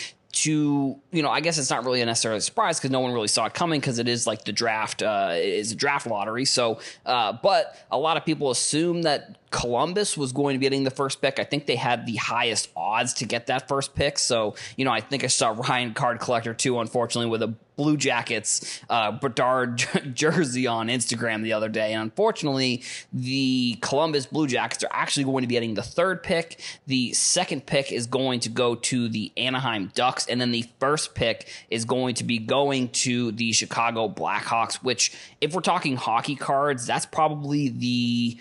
to 0.44 1.00
you 1.12 1.22
know, 1.22 1.30
I 1.30 1.40
guess 1.40 1.58
it's 1.58 1.70
not 1.70 1.86
really 1.86 2.02
a 2.02 2.06
necessarily 2.06 2.40
a 2.40 2.42
surprise 2.42 2.80
because 2.80 2.92
no 2.92 3.00
one 3.00 3.14
really 3.14 3.28
saw 3.28 3.46
it 3.46 3.54
coming 3.54 3.80
because 3.80 4.00
it 4.00 4.08
is 4.08 4.28
like 4.28 4.46
the 4.46 4.52
draft 4.52 5.02
uh, 5.02 5.32
is 5.34 5.72
a 5.72 5.76
draft 5.76 6.08
lottery. 6.08 6.46
So, 6.46 6.80
uh, 7.06 7.34
but 7.34 7.76
a 7.92 7.98
lot 7.98 8.18
of 8.18 8.26
people 8.26 8.52
assume 8.52 9.04
that 9.04 9.38
Columbus 9.50 10.18
was 10.18 10.32
going 10.32 10.56
to 10.56 10.60
be 10.60 10.66
getting 10.66 10.84
the 10.84 10.92
first 10.92 11.22
pick. 11.22 11.40
I 11.40 11.44
think 11.44 11.66
they 11.66 11.76
had 11.76 12.06
the 12.06 12.16
highest 12.16 12.70
odds 12.76 13.14
to 13.16 13.26
get 13.26 13.48
that 13.48 13.68
first 13.68 13.96
pick. 13.96 14.20
So, 14.20 14.56
you 14.76 14.86
know, 14.86 14.92
I 14.92 15.02
think 15.02 15.24
I 15.24 15.28
saw 15.28 15.50
Ryan 15.70 15.94
Card 15.94 16.20
Collector 16.20 16.54
too, 16.54 16.80
unfortunately, 16.80 17.30
with 17.30 17.44
a 17.44 17.54
Blue 17.78 17.96
Jackets 17.96 18.82
uh, 18.90 19.12
Bedard 19.12 19.86
jersey 20.14 20.68
on 20.68 20.88
Instagram 20.88 21.44
the 21.44 21.54
other 21.54 21.70
day. 21.70 21.94
And 21.94 22.02
unfortunately, 22.02 22.84
the 23.14 23.78
Columbus 23.82 24.26
Blue 24.26 24.48
Jackets 24.48 24.84
are 24.84 24.90
actually 24.92 25.24
going 25.24 25.44
to 25.44 25.48
be 25.48 25.54
getting 25.54 25.76
the 25.76 25.84
third 25.84 26.24
pick. 26.24 26.60
The 26.88 27.14
second 27.14 27.66
pick 27.66 27.92
is 27.92 28.08
going 28.08 28.42
to 28.42 28.50
go 28.50 28.76
to 28.76 29.08
the 29.08 29.32
Anaheim 29.38 29.92
Ducks. 29.94 30.28
And 30.28 30.42
then 30.42 30.52
the 30.52 30.66
first 30.80 31.16
pick 31.16 31.48
is 31.70 31.86
going 31.86 32.16
to 32.16 32.24
be 32.24 32.40
going 32.40 32.90
to 32.90 33.32
the 33.32 33.54
Chicago 33.54 34.10
Blackhawks, 34.10 34.76
which, 34.76 35.14
if 35.40 35.54
we're 35.54 35.62
talking 35.62 35.96
hockey 35.96 36.36
cards, 36.36 36.86
that's 36.86 37.06
probably 37.06 37.70
the 37.70 38.38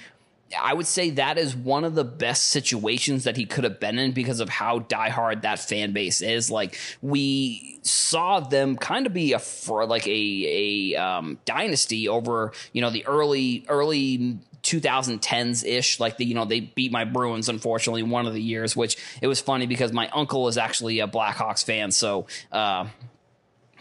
I 0.59 0.75
would 0.75 0.87
say 0.87 1.11
that 1.11 1.39
is 1.39 1.57
one 1.57 1.85
of 1.85 1.95
the 1.95 2.05
best 2.05 2.47
situations 2.47 3.25
that 3.25 3.37
he 3.37 3.47
could 3.47 3.65
have 3.65 3.81
been 3.81 3.99
in 3.99 4.13
because 4.13 4.41
of 4.41 4.49
how 4.49 4.79
diehard 4.81 5.43
that 5.43 5.59
fan 5.59 5.93
base 5.93 6.23
is. 6.23 6.51
Like 6.51 6.79
we 7.03 7.81
saw 7.83 8.41
them 8.41 8.77
kind 8.77 9.07
of 9.07 9.13
be 9.13 9.33
a 9.33 9.39
for 9.39 9.87
like 9.87 10.07
a 10.07 10.93
a 10.95 10.97
um, 10.97 11.39
dynasty 11.45 12.09
over 12.09 12.53
you 12.73 12.81
know 12.81 12.91
the 12.91 13.05
early 13.07 13.65
early 13.69 14.39
2010s 14.67 15.65
ish. 15.65 16.01
Like 16.01 16.17
the, 16.17 16.25
you 16.25 16.35
know, 16.35 16.45
they 16.45 16.61
beat 16.61 16.91
my 16.91 17.05
Bruins, 17.05 17.49
unfortunately, 17.49 18.03
one 18.03 18.27
of 18.27 18.35
the 18.35 18.43
years, 18.43 18.77
which 18.77 18.97
it 19.23 19.29
was 19.29 19.41
funny 19.41 19.67
because 19.67 19.93
my 19.93 20.09
uncle 20.09 20.49
is 20.49 20.59
actually 20.59 20.99
a 20.99 21.07
Blackhawks 21.07 21.65
fan. 21.65 21.93
So, 21.93 22.27
uh, 22.51 22.89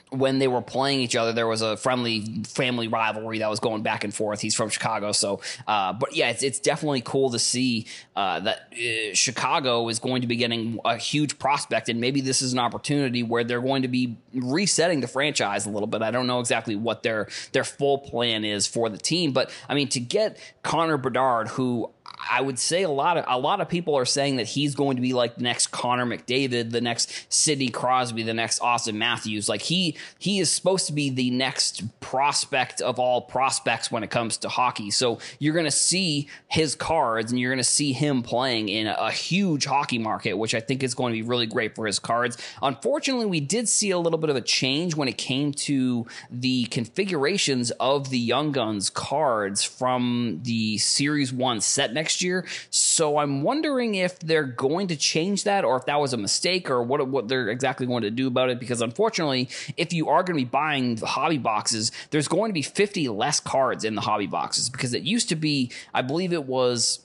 when 0.09 0.39
they 0.39 0.47
were 0.47 0.61
playing 0.61 0.99
each 0.99 1.15
other, 1.15 1.33
there 1.33 1.47
was 1.47 1.61
a 1.61 1.77
friendly 1.77 2.43
family 2.47 2.87
rivalry 2.87 3.39
that 3.39 3.49
was 3.49 3.59
going 3.59 3.83
back 3.83 4.03
and 4.03 4.13
forth. 4.13 4.41
He's 4.41 4.55
from 4.55 4.69
Chicago, 4.69 5.11
so 5.11 5.41
uh, 5.67 5.93
but 5.93 6.15
yeah, 6.15 6.29
it's, 6.29 6.43
it's 6.43 6.59
definitely 6.59 7.01
cool 7.01 7.31
to 7.31 7.39
see 7.39 7.87
uh, 8.15 8.39
that 8.41 8.73
uh, 8.73 9.13
Chicago 9.13 9.89
is 9.89 9.99
going 9.99 10.21
to 10.21 10.27
be 10.27 10.35
getting 10.35 10.79
a 10.85 10.97
huge 10.97 11.39
prospect, 11.39 11.89
and 11.89 11.99
maybe 11.99 12.21
this 12.21 12.41
is 12.41 12.53
an 12.53 12.59
opportunity 12.59 13.23
where 13.23 13.43
they're 13.43 13.61
going 13.61 13.81
to 13.81 13.87
be 13.87 14.17
resetting 14.33 15.01
the 15.01 15.07
franchise 15.07 15.65
a 15.65 15.69
little 15.69 15.87
bit. 15.87 16.01
I 16.01 16.11
don't 16.11 16.27
know 16.27 16.39
exactly 16.39 16.75
what 16.75 17.03
their 17.03 17.27
their 17.51 17.63
full 17.63 17.97
plan 17.97 18.45
is 18.45 18.67
for 18.67 18.89
the 18.89 18.97
team, 18.97 19.31
but 19.31 19.49
I 19.67 19.73
mean 19.73 19.87
to 19.89 19.99
get 19.99 20.37
Connor 20.63 20.97
Bedard, 20.97 21.49
who 21.49 21.89
I 22.29 22.41
would 22.41 22.57
say 22.59 22.83
a 22.83 22.89
lot 22.89 23.17
of 23.17 23.25
a 23.27 23.37
lot 23.37 23.61
of 23.61 23.69
people 23.69 23.95
are 23.95 24.05
saying 24.05 24.37
that 24.37 24.47
he's 24.47 24.75
going 24.75 24.95
to 24.95 25.01
be 25.01 25.13
like 25.13 25.35
the 25.35 25.43
next 25.43 25.67
Connor 25.67 26.05
McDavid, 26.05 26.71
the 26.71 26.81
next 26.81 27.11
Sidney 27.29 27.69
Crosby, 27.69 28.23
the 28.23 28.33
next 28.33 28.61
Austin 28.61 28.97
Matthews. 28.97 29.47
Like 29.47 29.61
he 29.61 29.95
he 30.17 30.39
is 30.39 30.49
supposed 30.49 30.87
to 30.87 30.93
be 30.93 31.09
the 31.09 31.29
next 31.29 31.83
prospect 31.99 32.81
of 32.81 32.99
all 32.99 33.21
prospects 33.21 33.91
when 33.91 34.03
it 34.03 34.09
comes 34.09 34.37
to 34.37 34.49
hockey. 34.49 34.91
So 34.91 35.19
you're 35.39 35.53
going 35.53 35.65
to 35.65 35.71
see 35.71 36.27
his 36.47 36.75
cards 36.75 37.31
and 37.31 37.39
you're 37.39 37.51
going 37.51 37.57
to 37.57 37.63
see 37.63 37.93
him 37.93 38.23
playing 38.23 38.69
in 38.69 38.87
a 38.87 39.11
huge 39.11 39.65
hockey 39.65 39.99
market, 39.99 40.33
which 40.33 40.55
I 40.55 40.59
think 40.59 40.83
is 40.83 40.95
going 40.95 41.13
to 41.13 41.21
be 41.21 41.27
really 41.27 41.45
great 41.45 41.75
for 41.75 41.85
his 41.85 41.99
cards. 41.99 42.37
Unfortunately, 42.61 43.25
we 43.25 43.39
did 43.39 43.69
see 43.69 43.91
a 43.91 43.99
little 43.99 44.19
bit 44.19 44.29
of 44.29 44.35
a 44.35 44.41
change 44.41 44.95
when 44.95 45.07
it 45.07 45.17
came 45.17 45.51
to 45.51 46.05
the 46.31 46.65
configurations 46.65 47.71
of 47.71 48.09
the 48.09 48.19
Young 48.19 48.51
Guns 48.51 48.89
cards 48.89 49.63
from 49.63 50.39
the 50.43 50.77
Series 50.77 51.31
1 51.31 51.61
set 51.61 51.93
next 51.93 52.14
next 52.15 52.23
year. 52.23 52.45
So 52.69 53.17
I'm 53.17 53.41
wondering 53.41 53.95
if 53.95 54.19
they're 54.19 54.43
going 54.43 54.87
to 54.87 54.95
change 54.95 55.43
that 55.43 55.65
or 55.65 55.77
if 55.77 55.85
that 55.85 55.99
was 55.99 56.13
a 56.13 56.17
mistake 56.17 56.69
or 56.69 56.81
what 56.81 57.05
what 57.07 57.27
they're 57.27 57.49
exactly 57.49 57.85
going 57.85 58.03
to 58.03 58.11
do 58.11 58.27
about 58.27 58.49
it. 58.49 58.59
Because 58.59 58.81
unfortunately, 58.81 59.49
if 59.77 59.91
you 59.93 60.09
are 60.09 60.23
going 60.23 60.39
to 60.39 60.45
be 60.45 60.49
buying 60.49 60.95
the 60.95 61.05
hobby 61.05 61.37
boxes, 61.37 61.91
there's 62.11 62.27
going 62.27 62.49
to 62.49 62.53
be 62.53 62.61
50 62.61 63.09
less 63.09 63.39
cards 63.39 63.83
in 63.83 63.95
the 63.95 64.01
hobby 64.01 64.27
boxes 64.27 64.69
because 64.69 64.93
it 64.93 65.03
used 65.03 65.29
to 65.29 65.35
be, 65.35 65.71
I 65.93 66.01
believe 66.01 66.31
it 66.31 66.45
was 66.45 67.01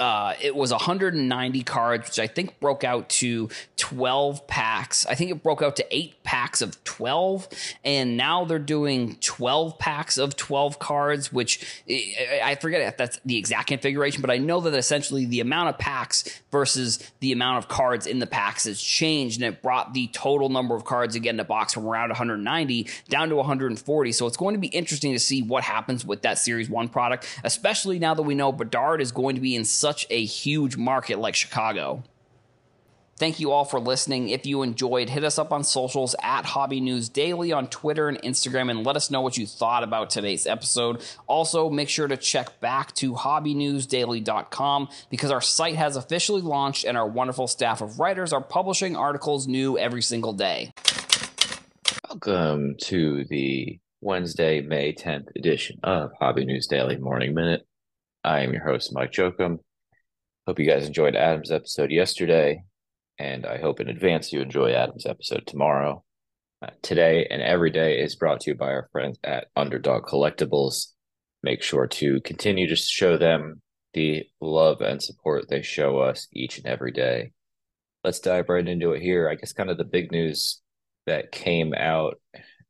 uh, 0.00 0.34
it 0.40 0.56
was 0.56 0.70
190 0.70 1.62
cards, 1.62 2.08
which 2.08 2.18
I 2.18 2.26
think 2.26 2.58
broke 2.58 2.84
out 2.84 3.10
to 3.10 3.50
12 3.76 4.46
packs. 4.46 5.04
I 5.04 5.14
think 5.14 5.30
it 5.30 5.42
broke 5.42 5.60
out 5.60 5.76
to 5.76 5.86
eight 5.94 6.22
packs 6.24 6.62
of 6.62 6.82
12, 6.84 7.48
and 7.84 8.16
now 8.16 8.46
they're 8.46 8.58
doing 8.58 9.16
12 9.20 9.78
packs 9.78 10.16
of 10.16 10.36
12 10.36 10.78
cards, 10.78 11.30
which 11.30 11.82
I 12.42 12.56
forget 12.58 12.80
if 12.80 12.96
that's 12.96 13.20
the 13.26 13.36
exact 13.36 13.68
configuration, 13.68 14.22
but 14.22 14.30
I 14.30 14.38
know 14.38 14.60
that 14.60 14.72
essentially 14.72 15.26
the 15.26 15.40
amount 15.40 15.68
of 15.68 15.78
packs 15.78 16.40
versus 16.50 16.98
the 17.20 17.32
amount 17.32 17.58
of 17.58 17.68
cards 17.68 18.06
in 18.06 18.20
the 18.20 18.26
packs 18.26 18.64
has 18.64 18.80
changed, 18.80 19.42
and 19.42 19.54
it 19.54 19.60
brought 19.60 19.92
the 19.92 20.06
total 20.08 20.48
number 20.48 20.74
of 20.74 20.86
cards 20.86 21.14
again 21.14 21.34
in 21.34 21.36
the 21.36 21.44
box 21.44 21.74
from 21.74 21.86
around 21.86 22.08
190 22.08 22.88
down 23.10 23.28
to 23.28 23.36
140. 23.36 24.12
So 24.12 24.26
it's 24.26 24.38
going 24.38 24.54
to 24.54 24.60
be 24.60 24.68
interesting 24.68 25.12
to 25.12 25.18
see 25.18 25.42
what 25.42 25.62
happens 25.62 26.06
with 26.06 26.22
that 26.22 26.38
Series 26.38 26.70
1 26.70 26.88
product, 26.88 27.26
especially 27.44 27.98
now 27.98 28.14
that 28.14 28.22
we 28.22 28.34
know 28.34 28.50
Bedard 28.50 29.02
is 29.02 29.12
going 29.12 29.34
to 29.34 29.42
be 29.42 29.54
in 29.54 29.66
such 29.66 29.89
such 29.90 30.06
a 30.08 30.24
huge 30.24 30.76
market 30.76 31.18
like 31.18 31.34
Chicago. 31.34 32.00
Thank 33.16 33.40
you 33.40 33.50
all 33.50 33.64
for 33.64 33.80
listening. 33.80 34.28
If 34.28 34.46
you 34.46 34.62
enjoyed, 34.62 35.10
hit 35.10 35.24
us 35.24 35.36
up 35.36 35.50
on 35.50 35.64
socials 35.64 36.14
at 36.22 36.44
Hobby 36.44 36.80
News 36.80 37.08
Daily 37.08 37.50
on 37.50 37.66
Twitter 37.66 38.08
and 38.08 38.16
Instagram 38.22 38.70
and 38.70 38.86
let 38.86 38.94
us 38.94 39.10
know 39.10 39.20
what 39.20 39.36
you 39.36 39.46
thought 39.46 39.82
about 39.82 40.08
today's 40.08 40.46
episode. 40.46 41.02
Also, 41.26 41.68
make 41.68 41.88
sure 41.88 42.06
to 42.06 42.16
check 42.16 42.60
back 42.60 42.94
to 42.94 43.14
hobbynewsdaily.com 43.14 44.88
because 45.10 45.32
our 45.32 45.40
site 45.40 45.74
has 45.74 45.96
officially 45.96 46.40
launched 46.40 46.84
and 46.84 46.96
our 46.96 47.08
wonderful 47.08 47.48
staff 47.48 47.80
of 47.80 47.98
writers 47.98 48.32
are 48.32 48.40
publishing 48.40 48.94
articles 48.94 49.48
new 49.48 49.76
every 49.76 50.02
single 50.02 50.32
day. 50.32 50.72
Welcome 52.08 52.76
to 52.84 53.24
the 53.24 53.80
Wednesday, 54.00 54.60
May 54.60 54.92
10th 54.92 55.34
edition 55.34 55.80
of 55.82 56.12
Hobby 56.20 56.44
News 56.44 56.68
Daily 56.68 56.96
Morning 56.96 57.34
Minute. 57.34 57.66
I 58.22 58.40
am 58.40 58.52
your 58.52 58.64
host, 58.64 58.92
Mike 58.92 59.12
Jokum. 59.12 59.58
Hope 60.50 60.58
you 60.58 60.66
guys 60.66 60.84
enjoyed 60.84 61.14
Adam's 61.14 61.52
episode 61.52 61.92
yesterday, 61.92 62.64
and 63.20 63.46
I 63.46 63.58
hope 63.58 63.78
in 63.78 63.88
advance 63.88 64.32
you 64.32 64.40
enjoy 64.40 64.72
Adam's 64.72 65.06
episode 65.06 65.46
tomorrow. 65.46 66.02
Uh, 66.60 66.70
today 66.82 67.28
and 67.30 67.40
every 67.40 67.70
day 67.70 68.00
is 68.00 68.16
brought 68.16 68.40
to 68.40 68.50
you 68.50 68.56
by 68.56 68.66
our 68.66 68.88
friends 68.90 69.16
at 69.22 69.46
Underdog 69.54 70.06
Collectibles. 70.06 70.86
Make 71.44 71.62
sure 71.62 71.86
to 71.86 72.20
continue 72.22 72.66
to 72.66 72.74
show 72.74 73.16
them 73.16 73.62
the 73.94 74.24
love 74.40 74.80
and 74.80 75.00
support 75.00 75.48
they 75.48 75.62
show 75.62 75.98
us 75.98 76.26
each 76.32 76.58
and 76.58 76.66
every 76.66 76.90
day. 76.90 77.30
Let's 78.02 78.18
dive 78.18 78.48
right 78.48 78.66
into 78.66 78.90
it 78.90 79.02
here. 79.02 79.28
I 79.28 79.36
guess 79.36 79.52
kind 79.52 79.70
of 79.70 79.78
the 79.78 79.84
big 79.84 80.10
news 80.10 80.60
that 81.06 81.30
came 81.30 81.74
out 81.74 82.20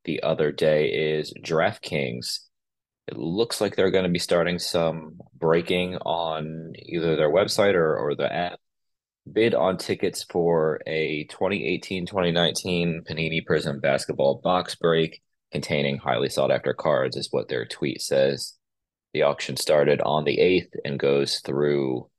the 0.05 0.21
other 0.21 0.51
day 0.51 1.15
is 1.15 1.33
DraftKings 1.43 2.41
it 3.07 3.17
looks 3.17 3.59
like 3.59 3.75
they're 3.75 3.91
going 3.91 4.03
to 4.05 4.09
be 4.09 4.19
starting 4.19 4.59
some 4.59 5.19
breaking 5.37 5.97
on 5.97 6.73
either 6.77 7.15
their 7.15 7.31
website 7.31 7.73
or, 7.73 7.97
or 7.97 8.15
the 8.15 8.31
app. 8.31 8.59
Bid 9.31 9.53
on 9.53 9.77
tickets 9.77 10.23
for 10.23 10.81
a 10.87 11.25
2018 11.25 12.07
2019 12.07 13.03
Panini 13.07 13.45
Prism 13.45 13.79
basketball 13.79 14.41
box 14.43 14.75
break 14.75 15.21
containing 15.51 15.97
highly 15.97 16.29
sought 16.29 16.51
after 16.51 16.73
cards, 16.73 17.17
is 17.17 17.27
what 17.31 17.47
their 17.47 17.65
tweet 17.65 18.01
says. 18.01 18.57
The 19.13 19.23
auction 19.23 19.57
started 19.57 20.01
on 20.01 20.23
the 20.23 20.37
8th 20.37 20.71
and 20.85 20.97
goes 20.97 21.39
through 21.39 22.09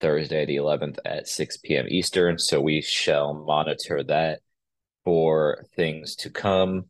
Thursday, 0.00 0.44
the 0.44 0.56
11th 0.56 0.98
at 1.04 1.28
6 1.28 1.58
p.m. 1.58 1.86
Eastern. 1.88 2.38
So 2.38 2.60
we 2.60 2.82
shall 2.82 3.32
monitor 3.32 4.02
that 4.04 4.40
for 5.04 5.64
things 5.76 6.16
to 6.16 6.30
come. 6.30 6.86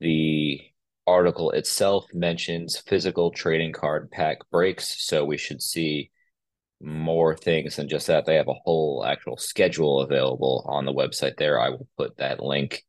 The 0.00 0.60
article 1.06 1.50
itself 1.50 2.06
mentions 2.12 2.78
physical 2.78 3.30
trading 3.30 3.72
card 3.72 4.10
pack 4.10 4.38
breaks, 4.50 5.02
so 5.02 5.24
we 5.24 5.36
should 5.36 5.62
see 5.62 6.10
more 6.80 7.36
things 7.36 7.76
than 7.76 7.88
just 7.88 8.06
that. 8.08 8.26
They 8.26 8.36
have 8.36 8.48
a 8.48 8.54
whole 8.54 9.04
actual 9.06 9.36
schedule 9.36 10.00
available 10.00 10.64
on 10.68 10.84
the 10.84 10.92
website 10.92 11.36
there. 11.36 11.60
I 11.60 11.70
will 11.70 11.88
put 11.96 12.16
that 12.18 12.42
link 12.42 12.84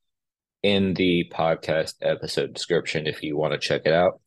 in 0.64 0.94
the 0.96 1.32
podcast 1.34 1.96
episode 2.02 2.54
description 2.54 3.08
if 3.08 3.24
you 3.24 3.38
want 3.38 3.54
to 3.54 3.60
check 3.60 3.84
it 3.86 3.94
out. 3.94 4.20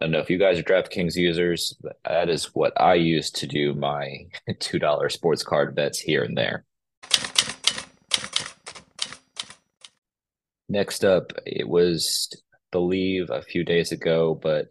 I 0.00 0.04
don't 0.04 0.12
know 0.12 0.20
if 0.20 0.30
you 0.30 0.38
guys 0.38 0.58
are 0.58 0.62
DraftKings 0.62 1.14
users, 1.14 1.76
but 1.82 1.98
that 2.04 2.30
is 2.30 2.54
what 2.54 2.80
I 2.80 2.94
use 2.94 3.30
to 3.32 3.46
do 3.46 3.74
my 3.74 4.28
$2 4.48 5.12
sports 5.12 5.42
card 5.42 5.74
bets 5.74 5.98
here 5.98 6.22
and 6.22 6.36
there. 6.36 6.64
Next 10.70 11.04
up, 11.04 11.32
it 11.44 11.68
was 11.68 12.32
believe 12.70 13.30
a 13.30 13.42
few 13.42 13.64
days 13.64 13.92
ago, 13.92 14.38
but 14.40 14.68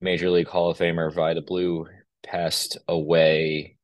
Major 0.00 0.30
League 0.30 0.48
Hall 0.48 0.70
of 0.70 0.78
Famer 0.78 1.14
Vida 1.14 1.42
Blue 1.42 1.86
passed 2.22 2.78
away 2.88 3.76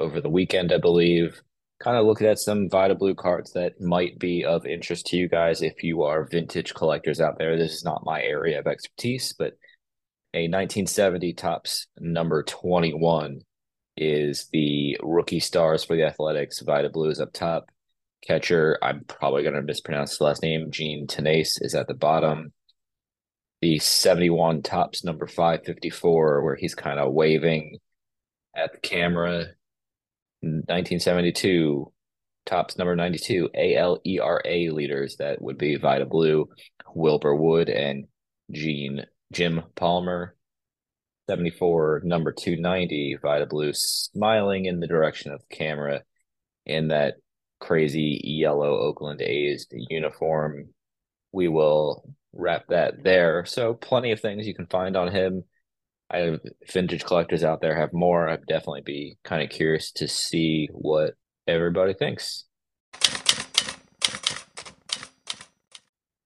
over 0.00 0.20
the 0.20 0.28
weekend, 0.28 0.72
I 0.72 0.78
believe. 0.78 1.40
Kind 1.78 1.96
of 1.96 2.06
looking 2.06 2.26
at 2.26 2.38
some 2.38 2.68
Vida 2.70 2.94
Blue 2.94 3.14
cards 3.14 3.52
that 3.52 3.80
might 3.80 4.18
be 4.18 4.44
of 4.44 4.66
interest 4.66 5.06
to 5.06 5.16
you 5.16 5.28
guys 5.28 5.62
if 5.62 5.82
you 5.82 6.02
are 6.02 6.24
vintage 6.24 6.74
collectors 6.74 7.20
out 7.20 7.38
there. 7.38 7.56
This 7.56 7.74
is 7.74 7.84
not 7.84 8.04
my 8.04 8.22
area 8.22 8.58
of 8.58 8.66
expertise, 8.66 9.34
but 9.38 9.52
a 10.34 10.48
1970 10.48 11.34
Topps 11.34 11.86
number 11.98 12.42
21 12.42 13.40
is 13.96 14.48
the 14.52 14.98
rookie 15.02 15.40
stars 15.40 15.84
for 15.84 15.96
the 15.96 16.04
Athletics. 16.04 16.60
Vida 16.60 16.88
Blue 16.88 17.08
is 17.08 17.20
up 17.20 17.32
top 17.32 17.70
catcher. 18.22 18.78
I'm 18.82 19.04
probably 19.04 19.42
going 19.42 19.54
to 19.54 19.62
mispronounce 19.62 20.18
the 20.18 20.24
last 20.24 20.42
name. 20.42 20.70
Gene 20.70 21.06
Tenace 21.06 21.60
is 21.60 21.74
at 21.74 21.88
the 21.88 21.94
bottom. 21.94 22.52
The 23.62 23.78
71 23.78 24.62
Topps 24.62 25.04
number 25.04 25.26
554, 25.26 26.44
where 26.44 26.56
he's 26.56 26.74
kind 26.74 27.00
of 27.00 27.12
waving 27.12 27.78
at 28.54 28.72
the 28.72 28.78
camera. 28.78 29.46
1972 30.42 31.92
Topps 32.44 32.78
number 32.78 32.94
92 32.94 33.50
ALERA 33.54 34.72
leaders. 34.72 35.16
That 35.16 35.42
would 35.42 35.58
be 35.58 35.76
Vida 35.76 36.06
Blue, 36.06 36.48
Wilbur 36.94 37.34
Wood, 37.34 37.68
and 37.68 38.06
Gene 38.52 39.04
Jim 39.32 39.62
Palmer. 39.74 40.36
74 41.28 42.02
number 42.04 42.30
290 42.30 43.18
Vida 43.20 43.46
Blue 43.46 43.72
smiling 43.72 44.66
in 44.66 44.78
the 44.78 44.86
direction 44.86 45.32
of 45.32 45.40
the 45.40 45.56
camera 45.56 46.02
in 46.64 46.88
that 46.88 47.14
crazy 47.60 48.20
yellow 48.22 48.78
Oakland 48.78 49.22
A's 49.22 49.66
uniform. 49.70 50.68
We 51.32 51.48
will 51.48 52.14
wrap 52.32 52.66
that 52.68 53.02
there. 53.02 53.44
So, 53.44 53.74
plenty 53.74 54.12
of 54.12 54.20
things 54.20 54.46
you 54.46 54.54
can 54.54 54.66
find 54.66 54.96
on 54.96 55.12
him. 55.12 55.44
I 56.10 56.18
have 56.18 56.40
vintage 56.72 57.04
collectors 57.04 57.42
out 57.42 57.60
there 57.60 57.76
have 57.76 57.92
more. 57.92 58.28
I'd 58.28 58.46
definitely 58.46 58.82
be 58.82 59.16
kind 59.24 59.42
of 59.42 59.50
curious 59.50 59.90
to 59.92 60.06
see 60.06 60.68
what 60.72 61.14
everybody 61.46 61.94
thinks. 61.94 62.44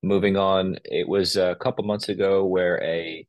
Moving 0.02 0.36
on, 0.36 0.76
it 0.84 1.08
was 1.08 1.36
a 1.36 1.56
couple 1.60 1.84
months 1.84 2.08
ago 2.08 2.44
where 2.44 2.82
a 2.82 3.26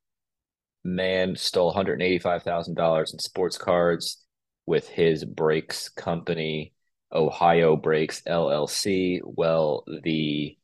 man 0.83 1.35
stole 1.35 1.73
$185,000 1.73 3.13
in 3.13 3.19
sports 3.19 3.57
cards 3.57 4.23
with 4.65 4.87
his 4.87 5.25
breaks 5.25 5.89
company, 5.89 6.73
Ohio 7.13 7.75
Breaks 7.75 8.21
LLC. 8.27 9.19
Well, 9.23 9.83
the 10.03 10.57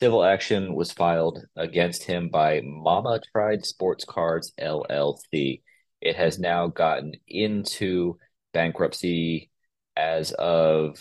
civil 0.00 0.24
action 0.24 0.74
was 0.74 0.92
filed 0.92 1.40
against 1.56 2.04
him 2.04 2.28
by 2.28 2.60
Mama 2.64 3.20
Tried 3.32 3.64
Sports 3.64 4.04
Cards 4.04 4.52
LLC. 4.60 5.62
It 6.00 6.16
has 6.16 6.38
now 6.38 6.68
gotten 6.68 7.12
into 7.26 8.18
bankruptcy 8.52 9.50
as 9.96 10.32
of 10.32 10.98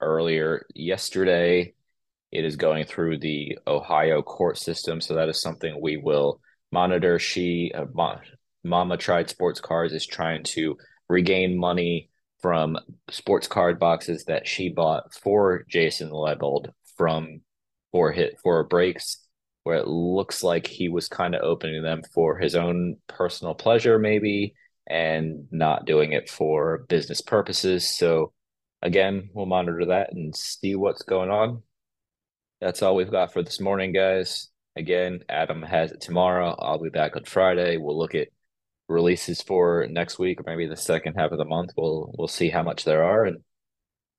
earlier 0.00 0.66
yesterday. 0.74 1.74
It 2.32 2.44
is 2.44 2.56
going 2.56 2.84
through 2.84 3.18
the 3.18 3.58
Ohio 3.66 4.22
court 4.22 4.56
system, 4.56 5.00
so 5.00 5.14
that 5.14 5.28
is 5.28 5.40
something 5.40 5.80
we 5.80 5.96
will 5.96 6.40
monitor. 6.70 7.18
She, 7.18 7.72
uh, 7.74 7.86
Mama 8.62 8.96
Tried 8.96 9.30
Sports 9.30 9.60
Cards, 9.60 9.92
is 9.92 10.06
trying 10.06 10.44
to 10.44 10.76
regain 11.08 11.58
money 11.58 12.09
from 12.42 12.78
sports 13.10 13.46
card 13.46 13.78
boxes 13.78 14.24
that 14.24 14.46
she 14.46 14.68
bought 14.68 15.14
for 15.14 15.64
Jason 15.68 16.10
Lebold 16.10 16.70
from 16.96 17.40
for 17.92 18.12
hit 18.12 18.38
for 18.42 18.62
breaks 18.64 19.18
where 19.64 19.76
it 19.76 19.86
looks 19.86 20.42
like 20.42 20.66
he 20.66 20.88
was 20.88 21.08
kind 21.08 21.34
of 21.34 21.42
opening 21.42 21.82
them 21.82 22.02
for 22.14 22.38
his 22.38 22.54
own 22.54 22.96
personal 23.08 23.54
pleasure 23.54 23.98
maybe 23.98 24.54
and 24.86 25.46
not 25.50 25.84
doing 25.84 26.12
it 26.12 26.28
for 26.28 26.86
business 26.88 27.20
purposes. 27.20 27.88
So 27.96 28.32
again 28.82 29.30
we'll 29.34 29.46
monitor 29.46 29.86
that 29.86 30.12
and 30.12 30.34
see 30.34 30.74
what's 30.74 31.02
going 31.02 31.30
on. 31.30 31.62
That's 32.60 32.82
all 32.82 32.96
we've 32.96 33.10
got 33.10 33.32
for 33.32 33.42
this 33.42 33.60
morning 33.60 33.92
guys. 33.92 34.48
Again 34.76 35.20
adam 35.28 35.62
has 35.62 35.92
it 35.92 36.00
tomorrow. 36.00 36.54
I'll 36.58 36.82
be 36.82 36.90
back 36.90 37.16
on 37.16 37.24
friday. 37.24 37.76
We'll 37.76 37.98
look 37.98 38.14
at 38.14 38.28
releases 38.90 39.40
for 39.40 39.86
next 39.88 40.18
week 40.18 40.40
or 40.40 40.44
maybe 40.46 40.66
the 40.66 40.76
second 40.76 41.14
half 41.14 41.30
of 41.30 41.38
the 41.38 41.44
month 41.44 41.70
we'll 41.76 42.12
we'll 42.18 42.28
see 42.28 42.50
how 42.50 42.62
much 42.62 42.84
there 42.84 43.04
are 43.04 43.24
and 43.24 43.38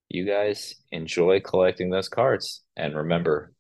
you 0.10 0.26
guys 0.26 0.76
enjoy 0.92 1.40
collecting 1.40 1.90
those 1.90 2.10
cards 2.10 2.64
and 2.76 2.96
remember 2.96 3.54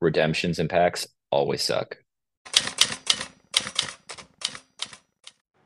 redemptions 0.00 0.58
and 0.58 0.68
packs 0.68 1.06
always 1.30 1.62
suck. 1.62 1.96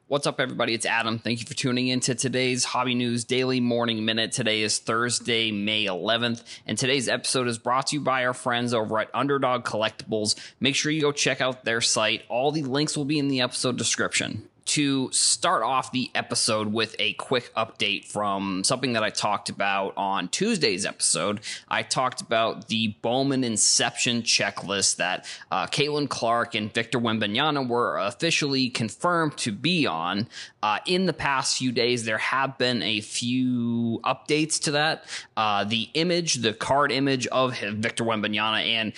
What's 0.07 0.27
up, 0.27 0.39
everybody? 0.39 0.75
It's 0.75 0.85
Adam. 0.85 1.19
Thank 1.19 1.41
you 1.41 1.47
for 1.47 1.55
tuning 1.55 1.89
in 1.89 2.01
to 2.01 2.15
today's 2.15 2.63
Hobby 2.63 2.95
News 2.95 3.25
Daily 3.25 3.59
Morning 3.59 4.05
Minute. 4.05 4.33
Today 4.33 4.61
is 4.61 4.79
Thursday, 4.79 5.51
May 5.51 5.87
11th, 5.87 6.43
and 6.67 6.77
today's 6.77 7.09
episode 7.09 7.49
is 7.49 7.57
brought 7.57 7.87
to 7.87 7.97
you 7.97 8.03
by 8.03 8.27
our 8.27 8.35
friends 8.35 8.75
over 8.75 8.99
at 8.99 9.09
Underdog 9.15 9.65
Collectibles. 9.65 10.39
Make 10.61 10.75
sure 10.75 10.93
you 10.93 11.01
go 11.01 11.11
check 11.11 11.41
out 11.41 11.65
their 11.65 11.81
site. 11.81 12.23
All 12.29 12.53
the 12.53 12.65
links 12.65 12.99
will 12.99 13.07
be 13.07 13.19
in 13.19 13.29
the 13.29 13.41
episode 13.41 13.79
description 13.79 14.47
to 14.75 15.09
start 15.13 15.63
off 15.63 15.93
the 15.93 16.11
episode 16.17 16.73
with 16.73 16.97
a 16.99 17.13
quick 17.13 17.55
update 17.55 18.07
from 18.07 18.65
something 18.65 18.95
that 18.95 19.05
I 19.05 19.11
talked 19.11 19.49
about 19.49 19.95
on 19.97 20.27
Tuesday's 20.27 20.85
episode. 20.85 21.39
I 21.69 21.85
talked 21.85 22.21
about 22.21 22.67
the 22.67 22.89
Bowman 23.01 23.45
Inception 23.45 24.23
checklist 24.23 24.97
that 24.97 25.29
uh, 25.53 25.69
Caitlin 25.69 26.09
Clark 26.09 26.57
and 26.57 26.75
Victor 26.75 26.99
Wembanyama 26.99 27.69
were 27.69 27.99
officially 27.99 28.69
confirmed 28.69 29.37
to 29.37 29.53
be 29.53 29.87
on. 29.87 30.27
Uh, 30.61 30.81
in 30.87 31.07
the 31.07 31.13
past 31.13 31.59
few 31.59 31.71
days, 31.71 32.05
there 32.05 32.19
have 32.19 32.59
been 32.59 32.83
a 32.83 33.01
few 33.01 34.01
updates 34.03 34.61
to 34.65 34.73
that. 34.73 35.05
Uh, 35.37 35.63
the 35.63 35.89
image, 35.95 36.35
the 36.35 36.53
card 36.53 36.91
image 36.91 37.29
of 37.29 37.57
Victor 37.57 38.03
Wembanyama 38.03 38.67
and 38.67 38.93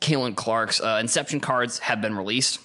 Caitlin 0.00 0.34
Clark's 0.34 0.80
uh, 0.80 0.98
Inception 0.98 1.40
cards 1.40 1.78
have 1.80 2.00
been 2.00 2.16
released. 2.16 2.58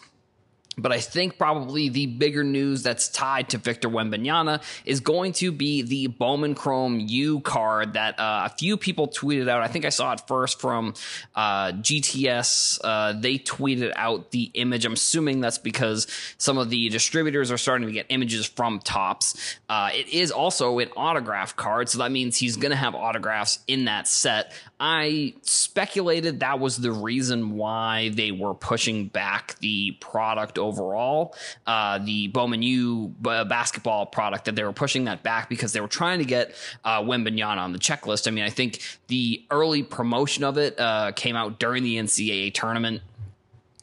But 0.78 0.92
I 0.92 1.00
think 1.00 1.38
probably 1.38 1.90
the 1.90 2.06
bigger 2.06 2.44
news 2.44 2.84
that's 2.84 3.10
tied 3.10 3.50
to 3.50 3.58
Victor 3.58 3.90
Wembanyama 3.90 4.64
is 4.86 5.00
going 5.02 5.34
to 5.34 5.52
be 5.52 5.82
the 5.82 6.08
Bowman 6.08 6.56
Chrome 6.56 7.00
U 7.02 7.42
card 7.42 7.94
that 7.94 8.20
uh, 8.20 8.44
a 8.46 8.50
few 8.50 8.78
people 8.78 9.08
tweeted 9.08 9.50
out. 9.50 9.62
I 9.62 9.68
think 9.68 9.86
I 9.86 9.90
saw 9.90 10.14
it 10.14 10.22
first 10.28 10.62
from 10.62 10.94
uh, 11.36 11.72
GTS. 11.74 12.80
Uh, 12.84 13.14
they 13.14 13.38
tweeted 13.38 13.94
out 13.96 14.32
the 14.32 14.52
image. 14.54 14.86
I'm 14.86 14.94
assuming 14.94 15.42
that's 15.42 15.58
because 15.58 16.08
some 16.38 16.58
of 16.58 16.70
the 16.70 16.90
distributors 16.90 17.52
are 17.52 17.58
starting 17.58 17.88
to 17.88 17.94
get 17.94 18.06
images 18.10 18.46
from 18.46 18.80
Topps. 18.80 19.58
Uh, 19.68 19.90
it 19.94 20.08
is 20.10 20.32
also 20.32 20.80
an 20.80 20.90
autograph 20.96 21.56
card, 21.56 21.90
so 21.90 21.98
that 22.00 22.12
means 22.12 22.38
he's 22.38 22.58
going 22.58 22.72
to 22.72 22.78
have 22.78 22.96
autographs 22.96 23.60
in 23.68 23.86
that 23.86 24.08
set. 24.08 24.54
I 24.80 25.34
speculated 25.42 26.40
that 26.40 26.60
was 26.60 26.78
the 26.78 26.92
reason 26.92 27.58
why 27.58 28.10
they 28.10 28.32
were 28.32 28.54
pushing 28.54 29.08
back 29.08 29.60
the 29.60 29.92
product 30.00 30.58
overall, 30.70 31.36
uh, 31.68 31.98
the 32.00 32.28
Bowman 32.28 32.62
U 32.62 33.14
basketball 33.20 34.06
product, 34.06 34.46
that 34.46 34.56
they 34.56 34.64
were 34.64 34.74
pushing 34.74 35.06
that 35.06 35.24
back 35.24 35.50
because 35.50 35.74
they 35.74 35.82
were 35.82 35.88
trying 35.88 36.20
to 36.20 36.26
get 36.26 36.56
uh, 36.86 37.02
Wembanyama 37.02 37.58
on 37.58 37.74
the 37.74 37.80
checklist. 37.80 38.28
I 38.28 38.32
mean, 38.32 38.44
I 38.44 38.50
think 38.50 38.82
the 39.08 39.44
early 39.52 39.84
promotion 39.84 40.44
of 40.44 40.58
it 40.58 40.80
uh, 40.80 41.12
came 41.14 41.36
out 41.36 41.60
during 41.60 41.84
the 41.84 41.98
NCAA 41.98 42.54
tournament 42.54 43.02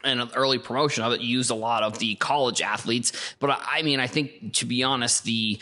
and 0.06 0.20
an 0.20 0.30
early 0.34 0.58
promotion 0.58 1.02
of 1.02 1.12
it 1.12 1.20
used 1.20 1.50
a 1.50 1.54
lot 1.54 1.82
of 1.82 1.98
the 1.98 2.14
college 2.16 2.62
athletes. 2.62 3.12
But 3.40 3.60
I 3.70 3.82
mean, 3.82 4.00
I 4.00 4.06
think 4.06 4.54
to 4.54 4.66
be 4.66 4.82
honest, 4.82 5.24
the 5.24 5.58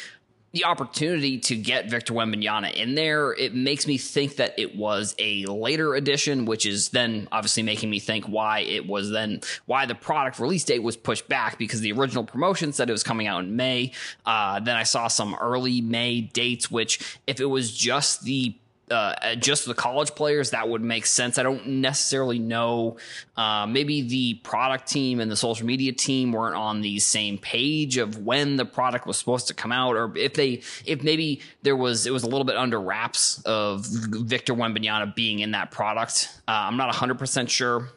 the 0.55 0.65
opportunity 0.65 1.37
to 1.37 1.57
get 1.57 1.91
Victor 1.91 2.15
Wembanyama 2.15 2.73
in 2.75 2.95
there, 2.95 3.33
it 3.33 3.55
makes 3.55 3.89
me 3.89 3.99
think 3.99 4.37
that 4.37 4.57
it 4.57 4.77
was 4.77 5.13
a 5.19 5.45
later 5.47 5.97
edition, 5.97 6.45
which 6.45 6.65
is 6.65 6.91
then 6.91 7.27
obviously 7.33 7.65
making 7.65 7.91
me 7.91 7.99
think 7.99 8.27
why 8.27 8.61
it 8.61 8.87
was 8.87 9.11
then 9.11 9.41
why 9.67 9.85
the 9.85 9.97
product 9.97 10.39
release 10.39 10.63
date 10.63 10.79
was 10.79 10.97
pushed 10.97 11.29
back 11.29 11.59
because 11.59 11.81
the 11.81 11.91
original 11.91 12.23
promotion 12.23 12.73
said 12.73 12.89
it 12.89 12.93
was 12.93 13.03
coming 13.03 13.27
out 13.27 13.43
in 13.43 13.57
May. 13.57 13.91
Uh, 14.25 14.61
then 14.61 14.77
I 14.77 14.85
saw 14.85 15.09
some 15.09 15.35
early 15.41 15.81
May 15.81 16.21
dates, 16.21 16.71
which 16.71 17.19
if 17.27 17.41
it 17.41 17.47
was 17.47 17.77
just 17.77 18.23
the 18.23 18.55
uh, 18.91 19.35
just 19.37 19.67
the 19.67 19.75
college 19.75 20.15
players, 20.15 20.51
that 20.51 20.69
would 20.69 20.83
make 20.83 21.07
sense. 21.07 21.39
I 21.39 21.43
don't 21.43 21.67
necessarily 21.67 22.39
know. 22.39 22.97
Uh, 23.37 23.67
maybe 23.67 24.03
the 24.03 24.35
product 24.43 24.89
team 24.89 25.21
and 25.21 25.31
the 25.31 25.37
social 25.37 25.67
media 25.67 25.93
team 25.93 26.33
weren't 26.33 26.57
on 26.57 26.81
the 26.81 26.99
same 26.99 27.39
page 27.39 27.97
of 27.97 28.19
when 28.19 28.57
the 28.57 28.65
product 28.65 29.07
was 29.07 29.17
supposed 29.17 29.49
to 29.49 29.55
come 29.55 29.73
out, 29.73 29.97
or 29.97 30.17
if 30.17 30.35
they, 30.35 30.63
if 30.85 31.03
maybe 31.03 31.41
there 31.63 31.77
was, 31.77 32.07
it 32.07 32.13
was 32.13 32.23
a 32.23 32.29
little 32.29 32.45
bit 32.45 32.57
under 32.57 32.81
wraps 32.81 33.43
of 33.45 33.87
Victor 33.87 34.55
Wembanyama 34.55 35.15
being 35.15 35.39
in 35.39 35.53
that 35.53 35.71
product. 35.71 36.29
Uh, 36.47 36.53
I'm 36.53 36.77
not 36.77 36.93
100% 36.95 37.49
sure 37.49 37.89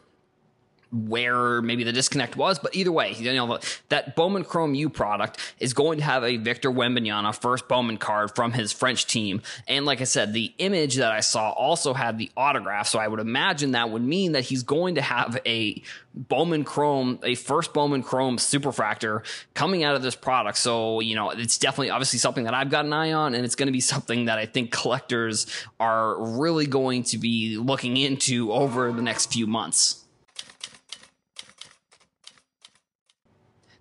where 0.90 1.60
maybe 1.60 1.84
the 1.84 1.92
disconnect 1.92 2.36
was, 2.36 2.58
but 2.58 2.74
either 2.74 2.90
way, 2.90 3.12
you 3.12 3.32
know 3.34 3.58
that 3.90 4.16
Bowman 4.16 4.44
Chrome 4.44 4.74
U 4.74 4.88
product 4.88 5.38
is 5.60 5.74
going 5.74 5.98
to 5.98 6.04
have 6.04 6.24
a 6.24 6.36
Victor 6.38 6.70
Wembanyama 6.70 7.38
first 7.38 7.68
Bowman 7.68 7.98
card 7.98 8.34
from 8.34 8.52
his 8.52 8.72
French 8.72 9.06
team, 9.06 9.42
and 9.66 9.84
like 9.84 10.00
I 10.00 10.04
said, 10.04 10.32
the 10.32 10.52
image 10.58 10.96
that 10.96 11.12
I 11.12 11.20
saw 11.20 11.50
also 11.50 11.92
had 11.92 12.18
the 12.18 12.30
autograph, 12.36 12.88
so 12.88 12.98
I 12.98 13.08
would 13.08 13.20
imagine 13.20 13.72
that 13.72 13.90
would 13.90 14.02
mean 14.02 14.32
that 14.32 14.44
he's 14.44 14.62
going 14.62 14.94
to 14.94 15.02
have 15.02 15.38
a 15.44 15.82
Bowman 16.14 16.64
Chrome, 16.64 17.18
a 17.22 17.34
first 17.34 17.72
Bowman 17.72 18.02
Chrome 18.02 18.38
Superfractor 18.38 19.24
coming 19.54 19.84
out 19.84 19.94
of 19.94 20.02
this 20.02 20.16
product. 20.16 20.58
So 20.58 21.00
you 21.00 21.14
know, 21.14 21.30
it's 21.30 21.58
definitely 21.58 21.90
obviously 21.90 22.18
something 22.18 22.44
that 22.44 22.54
I've 22.54 22.70
got 22.70 22.86
an 22.86 22.92
eye 22.92 23.12
on, 23.12 23.34
and 23.34 23.44
it's 23.44 23.54
going 23.54 23.68
to 23.68 23.72
be 23.72 23.80
something 23.80 24.24
that 24.24 24.38
I 24.38 24.46
think 24.46 24.72
collectors 24.72 25.46
are 25.78 26.20
really 26.38 26.66
going 26.66 27.02
to 27.04 27.18
be 27.18 27.56
looking 27.56 27.96
into 27.96 28.52
over 28.52 28.90
the 28.92 29.02
next 29.02 29.32
few 29.32 29.46
months. 29.46 30.04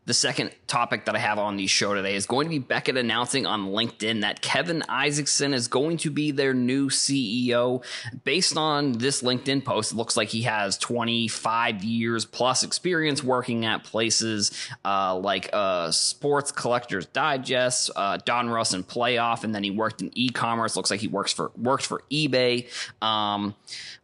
The 0.07 0.13
second 0.13 0.51
topic 0.67 1.05
that 1.05 1.15
I 1.15 1.19
have 1.19 1.39
on 1.39 1.57
the 1.57 1.67
show 1.67 1.93
today 1.93 2.15
is 2.15 2.25
going 2.25 2.45
to 2.45 2.49
be 2.49 2.59
Beckett 2.59 2.97
announcing 2.97 3.45
on 3.45 3.67
LinkedIn 3.67 4.21
that 4.21 4.41
Kevin 4.41 4.83
Isaacson 4.89 5.53
is 5.53 5.67
going 5.67 5.97
to 5.97 6.11
be 6.11 6.31
their 6.31 6.53
new 6.53 6.89
CEO. 6.89 7.83
Based 8.23 8.57
on 8.57 8.93
this 8.93 9.21
LinkedIn 9.21 9.63
post, 9.63 9.91
it 9.91 9.95
looks 9.95 10.17
like 10.17 10.29
he 10.29 10.43
has 10.43 10.77
25 10.77 11.83
years 11.83 12.25
plus 12.25 12.63
experience 12.63 13.23
working 13.23 13.65
at 13.65 13.83
places 13.83 14.51
uh, 14.83 15.15
like 15.15 15.49
uh, 15.53 15.91
Sports 15.91 16.51
Collectors 16.51 17.05
Digest, 17.07 17.91
uh, 17.95 18.17
Donruss 18.17 18.73
and 18.73 18.87
Playoff, 18.87 19.43
and 19.43 19.55
then 19.55 19.63
he 19.63 19.71
worked 19.71 20.01
in 20.01 20.11
e-commerce. 20.15 20.75
Looks 20.75 20.91
like 20.91 20.99
he 20.99 21.07
works 21.07 21.31
for 21.31 21.51
worked 21.55 21.85
for 21.85 22.03
eBay. 22.11 22.67
Um, 23.01 23.55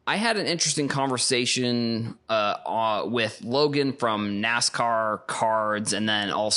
I 0.05 0.17
had 0.17 0.35
an 0.35 0.47
interesting 0.47 0.89
conversation 0.89 2.17
uh, 2.27 2.57
uh, 2.65 3.05
with 3.07 3.41
Logan 3.41 3.93
from 3.93 4.41
NASCAR 4.41 5.25
Cards, 5.27 5.93
and 5.93 6.09
then 6.09 6.29
also 6.29 6.52